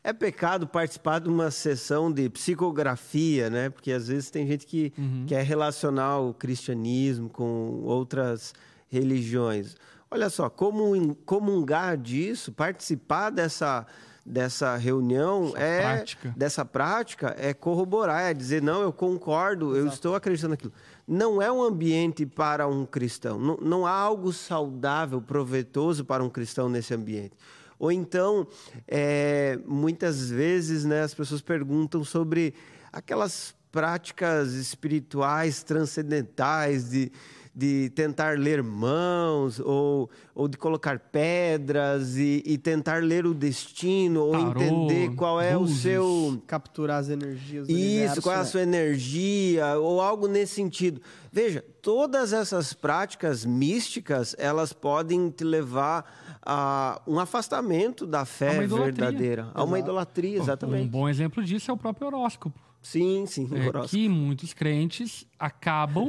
[0.04, 3.70] é pecado participar de uma sessão de psicografia, né?
[3.70, 5.26] Porque às vezes tem gente que uhum.
[5.28, 8.54] quer relacionar o cristianismo com outras
[8.88, 9.76] religiões.
[10.10, 13.86] Olha só, como comungar disso, participar dessa
[14.26, 16.34] dessa reunião Essa é prática.
[16.38, 19.80] dessa prática é corroborar, é dizer não, eu concordo, Exato.
[19.80, 20.74] eu estou acreditando naquilo.
[21.08, 23.40] Não é um ambiente para um cristão.
[23.40, 27.32] Não, não há algo saudável, proveitoso para um cristão nesse ambiente.
[27.80, 28.46] Ou então,
[28.86, 32.54] é, muitas vezes, né, as pessoas perguntam sobre
[32.92, 37.12] aquelas práticas espirituais transcendentais de
[37.60, 44.22] de tentar ler mãos ou, ou de colocar pedras e, e tentar ler o destino
[44.22, 45.78] ou Tarô, entender qual é luzes.
[45.78, 50.28] o seu capturar as energias do isso universo, qual é a sua energia ou algo
[50.28, 51.02] nesse sentido
[51.34, 59.52] veja todas essas práticas místicas elas podem te levar a um afastamento da fé verdadeira.
[59.54, 60.86] A uma idolatria exatamente.
[60.86, 62.60] um bom exemplo disso é o próprio horóscopo.
[62.82, 66.08] Sim sim é, que muitos crentes acabam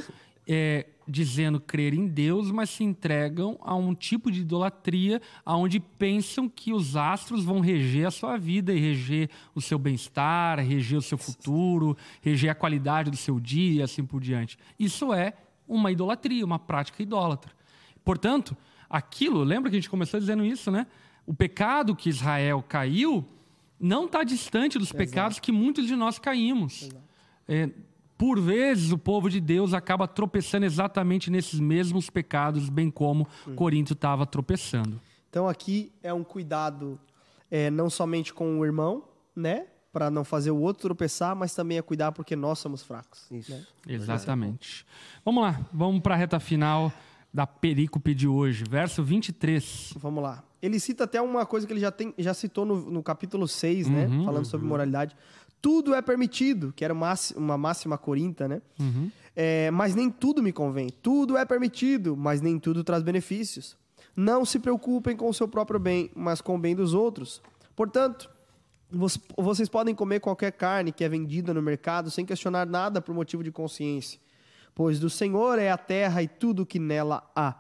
[0.49, 6.49] é, dizendo crer em Deus, mas se entregam a um tipo de idolatria onde pensam
[6.49, 11.03] que os astros vão reger a sua vida e reger o seu bem-estar, reger o
[11.03, 14.57] seu futuro, reger a qualidade do seu dia e assim por diante.
[14.79, 15.35] Isso é
[15.69, 17.53] uma idolatria, uma prática idólatra.
[18.05, 18.57] Portanto,
[18.91, 20.87] aquilo, lembra que a gente começou dizendo isso, né?
[21.25, 23.25] O pecado que Israel caiu
[23.79, 24.99] não está distante dos Exato.
[24.99, 26.91] pecados que muitos de nós caímos.
[27.49, 27.71] É,
[28.19, 33.55] por vezes o povo de Deus acaba tropeçando exatamente nesses mesmos pecados, bem como hum.
[33.55, 35.01] Corinto estava tropeçando.
[35.31, 37.01] Então aqui é um cuidado
[37.51, 39.67] é, não somente com o irmão, né?
[39.93, 43.27] Para não fazer o outro tropeçar, mas também é cuidar porque nós somos fracos.
[43.31, 43.53] Isso.
[43.53, 43.65] Né?
[43.89, 44.87] Exatamente.
[45.25, 46.93] Vamos lá, vamos para a reta final
[47.33, 49.95] da perícope de hoje, verso 23.
[49.97, 50.45] Vamos lá.
[50.61, 53.89] Ele cita até uma coisa que ele já, tem, já citou no, no capítulo 6,
[53.89, 54.07] né?
[54.07, 54.25] uhum, né?
[54.25, 54.51] Falando uhum.
[54.51, 55.17] sobre moralidade
[55.61, 58.63] tudo é permitido, que era uma máxima corinta, né?
[58.79, 59.11] Uhum.
[59.37, 60.89] É, mas nem tudo me convém.
[61.03, 63.77] Tudo é permitido, mas nem tudo traz benefícios.
[64.17, 67.43] Não se preocupem com o seu próprio bem, mas com o bem dos outros.
[67.77, 68.29] Portanto,
[69.37, 73.45] vocês podem comer qualquer carne que é vendida no mercado sem questionar nada por motivo
[73.45, 74.19] de consciência,
[74.75, 77.55] pois do Senhor é a terra e tudo que nela há.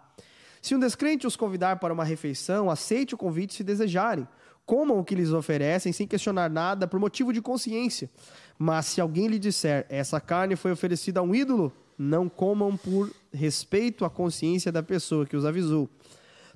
[0.62, 4.26] Se um descrente os convidar para uma refeição, aceite o convite se desejarem
[4.70, 8.08] comam o que lhes oferecem sem questionar nada por motivo de consciência.
[8.56, 13.10] Mas se alguém lhe disser, essa carne foi oferecida a um ídolo, não comam por
[13.32, 15.90] respeito à consciência da pessoa que os avisou.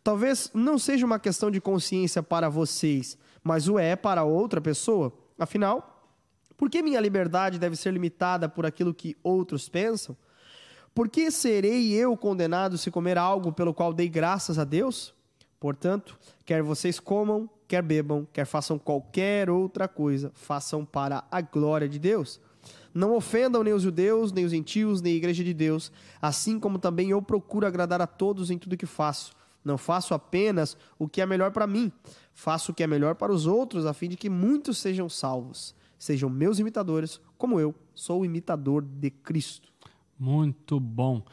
[0.05, 5.13] Talvez não seja uma questão de consciência para vocês, mas o é para outra pessoa.
[5.37, 6.07] Afinal,
[6.57, 10.17] por que minha liberdade deve ser limitada por aquilo que outros pensam?
[10.95, 15.13] Por que serei eu condenado se comer algo pelo qual dei graças a Deus?
[15.59, 21.89] Portanto, quer vocês comam, quer bebam, quer façam qualquer outra coisa, façam para a glória
[21.89, 22.41] de Deus.
[22.95, 25.91] Não ofendam nem os judeus, nem os gentios, nem a igreja de Deus,
[26.23, 29.33] assim como também eu procuro agradar a todos em tudo que faço.
[29.65, 31.91] Não faço apenas o que é melhor para mim,
[32.33, 35.75] faço o que é melhor para os outros, a fim de que muitos sejam salvos.
[35.99, 39.74] Sejam meus imitadores, como eu sou o imitador de Cristo.
[40.19, 41.25] Muito bom.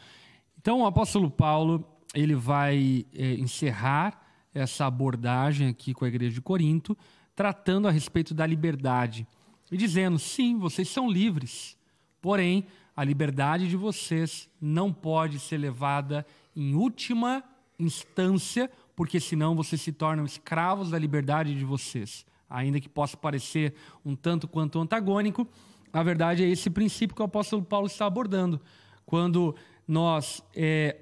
[0.59, 4.21] Então, o apóstolo Paulo ele vai é, encerrar
[4.53, 6.97] essa abordagem aqui com a igreja de Corinto,
[7.36, 9.25] tratando a respeito da liberdade
[9.71, 11.77] e dizendo: sim, vocês são livres,
[12.21, 12.65] porém,
[12.95, 16.25] a liberdade de vocês não pode ser levada
[16.55, 17.43] em última
[17.79, 22.25] instância, porque senão vocês se tornam escravos da liberdade de vocês.
[22.49, 23.73] Ainda que possa parecer
[24.05, 25.47] um tanto quanto antagônico,
[25.93, 28.61] na verdade é esse princípio que o apóstolo Paulo está abordando.
[29.05, 29.55] Quando
[29.87, 30.97] nós é,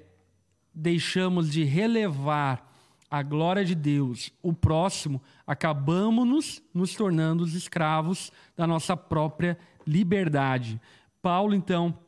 [0.74, 2.68] deixamos de relevar
[3.10, 9.58] a glória de Deus, o próximo, acabamos nos, nos tornando os escravos da nossa própria
[9.84, 10.80] liberdade.
[11.20, 11.98] Paulo, então,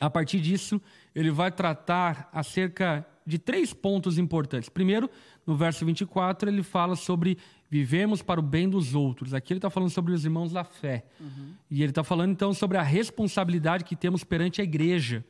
[0.00, 0.80] a partir disso,
[1.14, 4.68] ele vai tratar acerca de três pontos importantes.
[4.68, 5.08] Primeiro,
[5.46, 7.38] no verso 24, ele fala sobre
[7.70, 9.32] vivemos para o bem dos outros.
[9.32, 11.04] Aqui ele está falando sobre os irmãos da fé.
[11.20, 11.52] Uhum.
[11.70, 15.24] E ele está falando, então, sobre a responsabilidade que temos perante a igreja.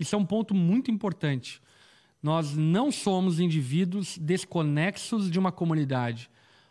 [0.00, 1.60] Isso é um ponto muito importante.
[2.22, 6.30] Nós não somos indivíduos desconexos de uma comunidade.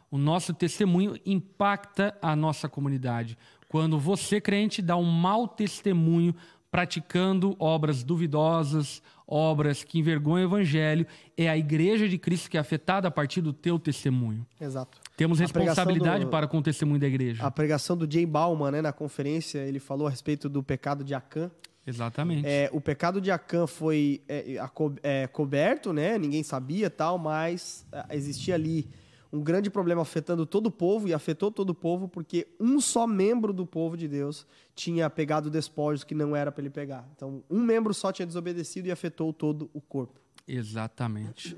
[0.10, 3.38] O nosso testemunho impacta a nossa comunidade.
[3.68, 6.36] Quando você, crente, dá um mau testemunho
[6.76, 11.08] praticando obras duvidosas, obras que envergonham o evangelho,
[11.38, 14.46] é a igreja de Cristo que é afetada a partir do teu testemunho.
[14.60, 15.00] Exato.
[15.16, 17.42] Temos responsabilidade do, para com o testemunho da igreja.
[17.42, 21.14] A pregação do Jay Bauman, né, na conferência, ele falou a respeito do pecado de
[21.14, 21.50] Acã.
[21.88, 22.46] Exatamente.
[22.46, 24.60] É, o pecado de Acã foi é,
[25.02, 26.18] é, coberto, né?
[26.18, 28.90] Ninguém sabia tal, mas é, existia ali
[29.36, 33.06] um grande problema afetando todo o povo e afetou todo o povo porque um só
[33.06, 37.08] membro do povo de Deus tinha pegado despojos que não era para ele pegar.
[37.16, 40.20] Então, um membro só tinha desobedecido e afetou todo o corpo.
[40.48, 41.58] Exatamente.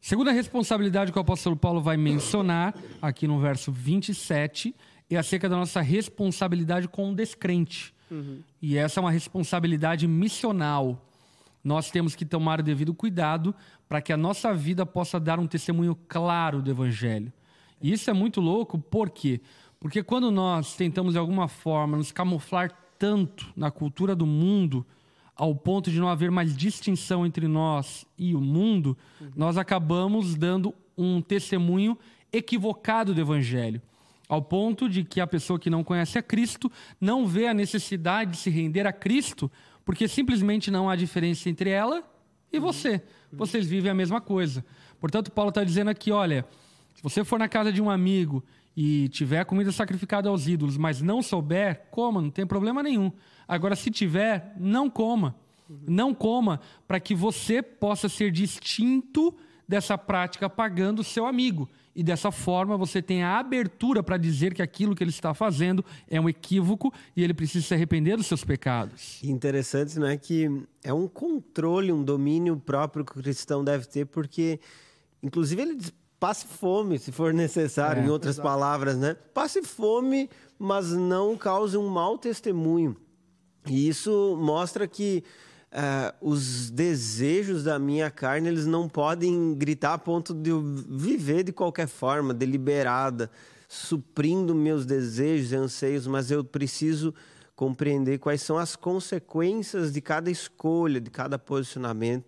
[0.00, 4.74] Segunda responsabilidade que o apóstolo Paulo vai mencionar aqui no verso 27
[5.08, 7.94] é acerca da nossa responsabilidade com o descrente.
[8.10, 8.40] Uhum.
[8.60, 11.02] E essa é uma responsabilidade missional.
[11.66, 13.52] Nós temos que tomar o devido cuidado
[13.88, 17.32] para que a nossa vida possa dar um testemunho claro do Evangelho.
[17.82, 19.40] E isso é muito louco, por quê?
[19.80, 24.86] Porque quando nós tentamos, de alguma forma, nos camuflar tanto na cultura do mundo,
[25.34, 29.32] ao ponto de não haver mais distinção entre nós e o mundo, uhum.
[29.34, 31.98] nós acabamos dando um testemunho
[32.32, 33.82] equivocado do Evangelho
[34.28, 38.32] ao ponto de que a pessoa que não conhece a Cristo não vê a necessidade
[38.32, 39.50] de se render a Cristo,
[39.86, 42.02] porque simplesmente não há diferença entre ela
[42.52, 43.00] e você.
[43.32, 44.64] Vocês vivem a mesma coisa.
[45.00, 46.44] Portanto, Paulo está dizendo aqui: olha,
[46.92, 48.44] se você for na casa de um amigo
[48.76, 53.12] e tiver comida sacrificada aos ídolos, mas não souber, coma, não tem problema nenhum.
[53.46, 55.36] Agora, se tiver, não coma.
[55.86, 59.34] Não coma para que você possa ser distinto
[59.68, 61.68] dessa prática pagando o seu amigo.
[61.96, 65.82] E dessa forma você tem a abertura para dizer que aquilo que ele está fazendo
[66.06, 69.18] é um equívoco e ele precisa se arrepender dos seus pecados.
[69.24, 70.46] Interessante, não é que
[70.84, 74.60] é um controle, um domínio próprio que o cristão deve ter, porque
[75.22, 75.90] inclusive ele diz,
[76.20, 78.46] passe fome, se for necessário, é, em outras exato.
[78.46, 79.14] palavras, né?
[79.32, 80.28] Passe fome,
[80.58, 82.94] mas não cause um mau testemunho.
[83.66, 85.24] E isso mostra que
[85.76, 91.44] uh, os desejos da minha carne eles não podem gritar a ponto de eu viver
[91.44, 93.30] de qualquer forma, deliberada,
[93.68, 97.14] suprindo meus desejos e anseios, mas eu preciso
[97.54, 102.26] compreender quais são as consequências de cada escolha, de cada posicionamento.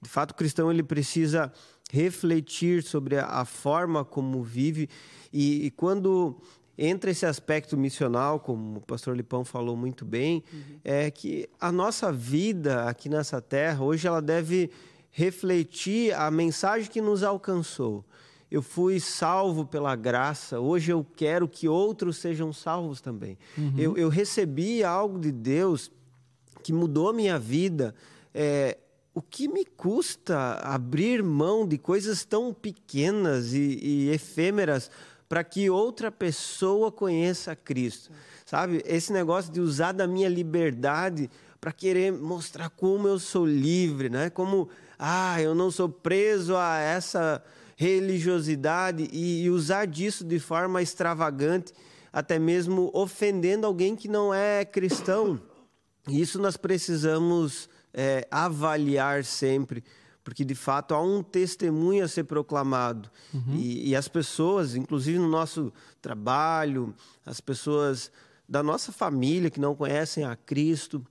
[0.00, 1.52] De fato, o cristão ele precisa
[1.92, 4.88] refletir sobre a, forma como vive
[5.32, 6.40] e, e quando
[6.80, 10.60] entra esse aspecto missional, como o pastor Lipão falou muito bem, uhum.
[10.82, 14.70] é que a nossa vida aqui nessa terra, hoje, ela deve
[15.10, 18.02] refletir a mensagem que nos alcançou.
[18.50, 23.36] Eu fui salvo pela graça, hoje eu quero que outros sejam salvos também.
[23.58, 23.74] Uhum.
[23.76, 25.92] Eu, eu, recebi algo de Deus
[26.62, 27.94] que mudou a minha vida.
[28.34, 28.78] É,
[29.14, 34.90] o que me custa abrir mão de coisas tão pequenas e, e efêmeras
[35.30, 38.10] para que outra pessoa conheça Cristo.
[38.44, 38.82] Sabe?
[38.84, 44.28] Esse negócio de usar da minha liberdade para querer mostrar como eu sou livre, né?
[44.28, 44.68] Como,
[44.98, 47.40] ah, eu não sou preso a essa
[47.76, 51.72] religiosidade e, usar disso de forma extravagante,
[52.12, 55.40] até mesmo ofendendo alguém que não é cristão.
[56.08, 59.84] Isso nós precisamos é, avaliar sempre
[60.22, 63.10] porque de fato há um testemunho a ser proclamado.
[63.32, 63.56] Uhum.
[63.56, 66.94] E, e, as pessoas, inclusive no nosso trabalho,
[67.24, 68.12] as pessoas
[68.48, 71.04] da nossa família que não conhecem a Cristo,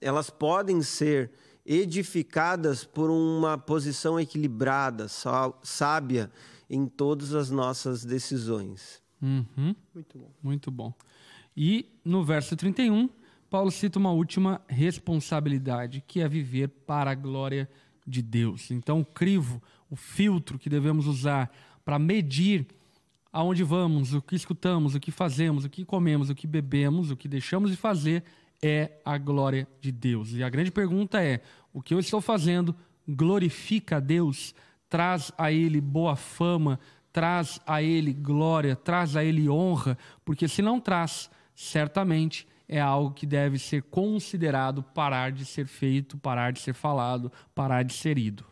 [0.00, 1.30] elas podem ser
[1.64, 5.06] edificadas por uma posição equilibrada,
[5.62, 6.30] sábia
[6.68, 9.02] em todas as nossas decisões.
[9.20, 9.74] Uhum.
[9.94, 10.30] Muito bom.
[10.42, 10.94] Muito bom.
[11.56, 13.08] E no verso 31,
[13.48, 17.70] Paulo cita uma última responsabilidade, que é viver para a glória de
[18.06, 18.70] de Deus.
[18.70, 21.50] Então, o crivo, o filtro que devemos usar
[21.84, 22.66] para medir
[23.32, 27.16] aonde vamos, o que escutamos, o que fazemos, o que comemos, o que bebemos, o
[27.16, 28.24] que deixamos de fazer
[28.62, 30.32] é a glória de Deus.
[30.32, 31.42] E a grande pergunta é:
[31.72, 32.74] o que eu estou fazendo
[33.06, 34.54] glorifica a Deus?
[34.88, 36.80] Traz a Ele boa fama,
[37.12, 39.98] traz a Ele glória, traz a Ele honra?
[40.24, 46.18] Porque se não traz, certamente é algo que deve ser considerado parar de ser feito,
[46.18, 48.44] parar de ser falado, parar de ser ido.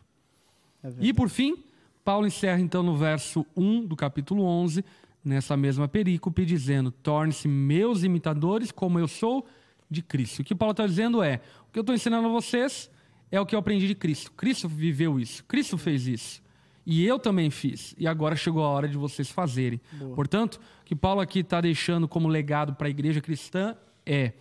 [0.83, 1.63] É e por fim,
[2.03, 4.85] Paulo encerra então no verso 1 do capítulo 11,
[5.23, 9.45] nessa mesma perícope, dizendo: Torne-se meus imitadores, como eu sou
[9.89, 10.41] de Cristo.
[10.41, 12.89] O que Paulo está dizendo é: o que eu estou ensinando a vocês
[13.31, 14.31] é o que eu aprendi de Cristo.
[14.31, 16.45] Cristo viveu isso, Cristo fez isso.
[16.85, 17.95] E eu também fiz.
[17.97, 19.81] E agora chegou a hora de vocês fazerem.
[19.93, 20.13] Boa.
[20.13, 23.75] Portanto, o que Paulo aqui está deixando como legado para a igreja cristã
[24.05, 24.33] é: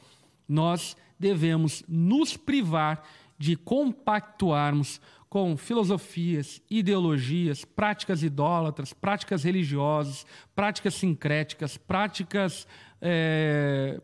[0.48, 3.02] nós devemos nos privar
[3.38, 12.68] de compactuarmos com filosofias, ideologias, práticas idólatras, práticas religiosas, práticas sincréticas, práticas
[13.02, 14.00] é,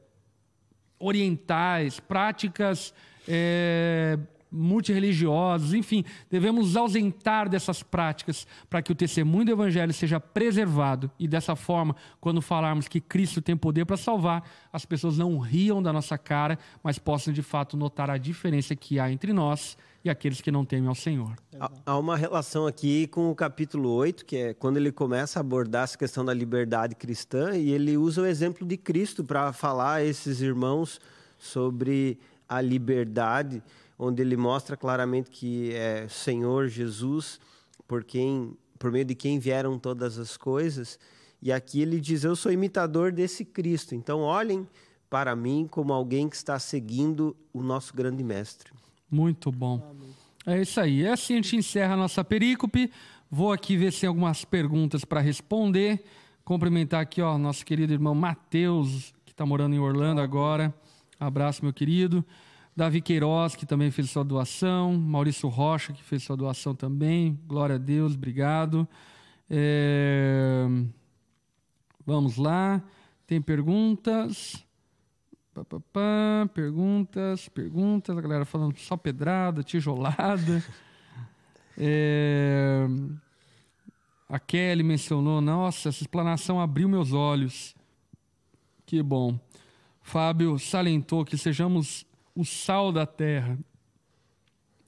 [0.99, 2.93] orientais, práticas
[3.29, 4.19] é,
[4.51, 11.29] multirreligiosos, enfim, devemos ausentar dessas práticas para que o testemunho do Evangelho seja preservado e
[11.29, 14.43] dessa forma, quando falarmos que Cristo tem poder para salvar,
[14.73, 18.99] as pessoas não riam da nossa cara, mas possam de fato notar a diferença que
[18.99, 21.37] há entre nós e aqueles que não temem ao Senhor.
[21.85, 25.85] Há uma relação aqui com o capítulo 8, que é quando ele começa a abordar
[25.85, 30.05] essa questão da liberdade cristã e ele usa o exemplo de Cristo para falar a
[30.05, 30.99] esses irmãos
[31.39, 33.63] sobre a liberdade
[34.01, 37.39] onde ele mostra claramente que é Senhor Jesus,
[37.87, 40.99] por quem, por meio de quem vieram todas as coisas.
[41.43, 43.95] E aqui ele diz: Eu sou imitador desse Cristo.
[43.95, 44.67] Então olhem
[45.11, 48.73] para mim como alguém que está seguindo o nosso grande mestre.
[49.11, 49.95] Muito bom.
[50.47, 51.05] É isso aí.
[51.05, 52.91] É assim a gente encerra a nossa perícope.
[53.31, 56.03] Vou aqui ver se tem algumas perguntas para responder.
[56.43, 60.75] Cumprimentar aqui, ó, nosso querido irmão Matheus, que está morando em Orlando agora.
[61.19, 62.25] Abraço, meu querido.
[62.81, 64.95] Davi Queiroz, que também fez sua doação.
[64.95, 67.39] Maurício Rocha, que fez sua doação também.
[67.47, 68.89] Glória a Deus, obrigado.
[69.51, 70.65] É...
[72.07, 72.83] Vamos lá.
[73.27, 74.65] Tem perguntas?
[75.53, 76.51] Pá, pá, pá.
[76.55, 78.17] Perguntas, perguntas.
[78.17, 80.65] A galera falando só pedrada, tijolada.
[81.83, 82.87] É...
[84.29, 87.75] A Kelly mencionou: Nossa, essa explanação abriu meus olhos.
[88.85, 89.39] Que bom.
[90.03, 92.05] Fábio salientou que sejamos
[92.41, 93.59] o sal da terra.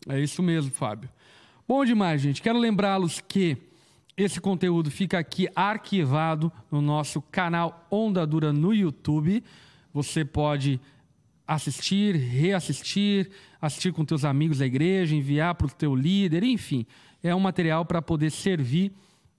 [0.08, 1.10] É isso mesmo, Fábio.
[1.68, 2.40] Bom demais, gente.
[2.40, 3.58] Quero lembrá-los que
[4.16, 9.44] esse conteúdo fica aqui arquivado no nosso canal Onda Dura no YouTube.
[9.92, 10.80] Você pode
[11.46, 13.30] assistir, reassistir,
[13.60, 16.86] assistir com teus amigos da igreja, enviar para o teu líder, enfim.
[17.22, 18.92] É um material para poder servir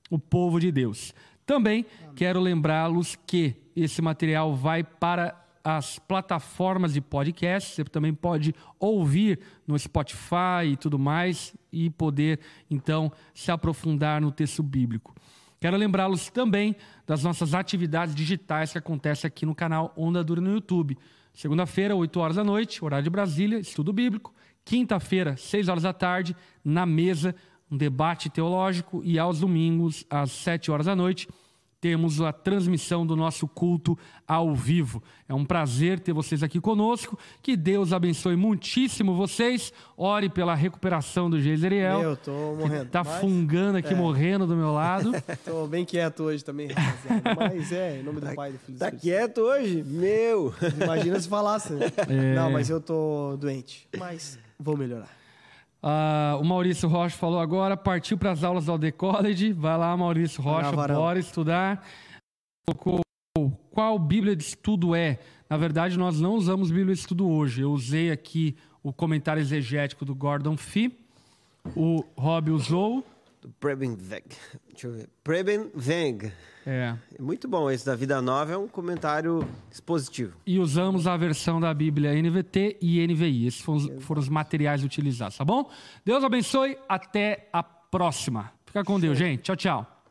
[0.07, 1.16] o povo de Deus.
[1.47, 1.84] Também
[2.16, 7.76] quero lembrá-los que esse material vai para as plataformas de podcast.
[7.76, 12.39] Você também pode ouvir no Spotify e tudo mais e poder
[12.70, 15.16] então se aprofundar no texto bíblico.
[15.59, 16.76] Quero lembrá-los também
[17.07, 20.97] das nossas atividades digitais que acontecem aqui no canal Onda Dura no YouTube.
[21.34, 24.34] Segunda-feira, 8 horas da noite, horário de Brasília, estudo bíblico.
[24.66, 27.34] Quinta-feira, 6 horas da tarde, na mesa,
[27.72, 29.01] um debate teológico.
[29.05, 31.30] E aos domingos, às 7 horas da noite,
[31.84, 35.04] temos a transmissão do nosso culto ao vivo.
[35.28, 37.20] É um prazer ter vocês aqui conosco.
[37.42, 39.74] Que Deus abençoe muitíssimo vocês.
[39.98, 42.02] Ore pela recuperação do Geiseriel.
[42.02, 42.90] Eu tô morrendo.
[42.90, 43.20] Tá mas...
[43.20, 43.98] fungando aqui, é.
[43.98, 45.12] morrendo do meu lado.
[45.44, 47.36] tô bem quieto hoje também, rapaziada.
[47.36, 49.84] Mas é, em nome do tá, Pai do Filho Tá quieto hoje?
[49.84, 50.54] Meu!
[50.82, 51.92] Imagina se falasse, né?
[52.08, 52.34] É.
[52.34, 53.90] Não, mas eu tô doente.
[53.98, 55.23] Mas vou melhorar.
[55.84, 59.52] Uh, o Maurício Rocha falou agora, partiu para as aulas do Alde College.
[59.52, 61.86] Vai lá, Maurício Rocha, bora estudar.
[63.70, 65.20] Qual Bíblia de estudo é?
[65.50, 67.64] Na verdade, nós não usamos Bíblia de estudo hoje.
[67.64, 70.98] Eu usei aqui o comentário exegético do Gordon Fee.
[71.76, 73.06] O Rob usou.
[73.44, 74.24] Do Preben Veg.
[74.72, 75.10] Deixa eu ver.
[75.22, 76.32] Preben Veg.
[76.66, 76.96] É.
[77.20, 77.70] Muito bom.
[77.70, 80.38] Esse da Vida Nova é um comentário expositivo.
[80.48, 83.48] E usamos a versão da Bíblia NVT e NVI.
[83.48, 85.70] Esses foram os, foram os materiais utilizados, tá bom?
[86.06, 86.78] Deus abençoe.
[86.88, 88.50] Até a próxima.
[88.66, 89.41] Fica com Deus, gente.
[89.41, 90.03] Tchau, tchau.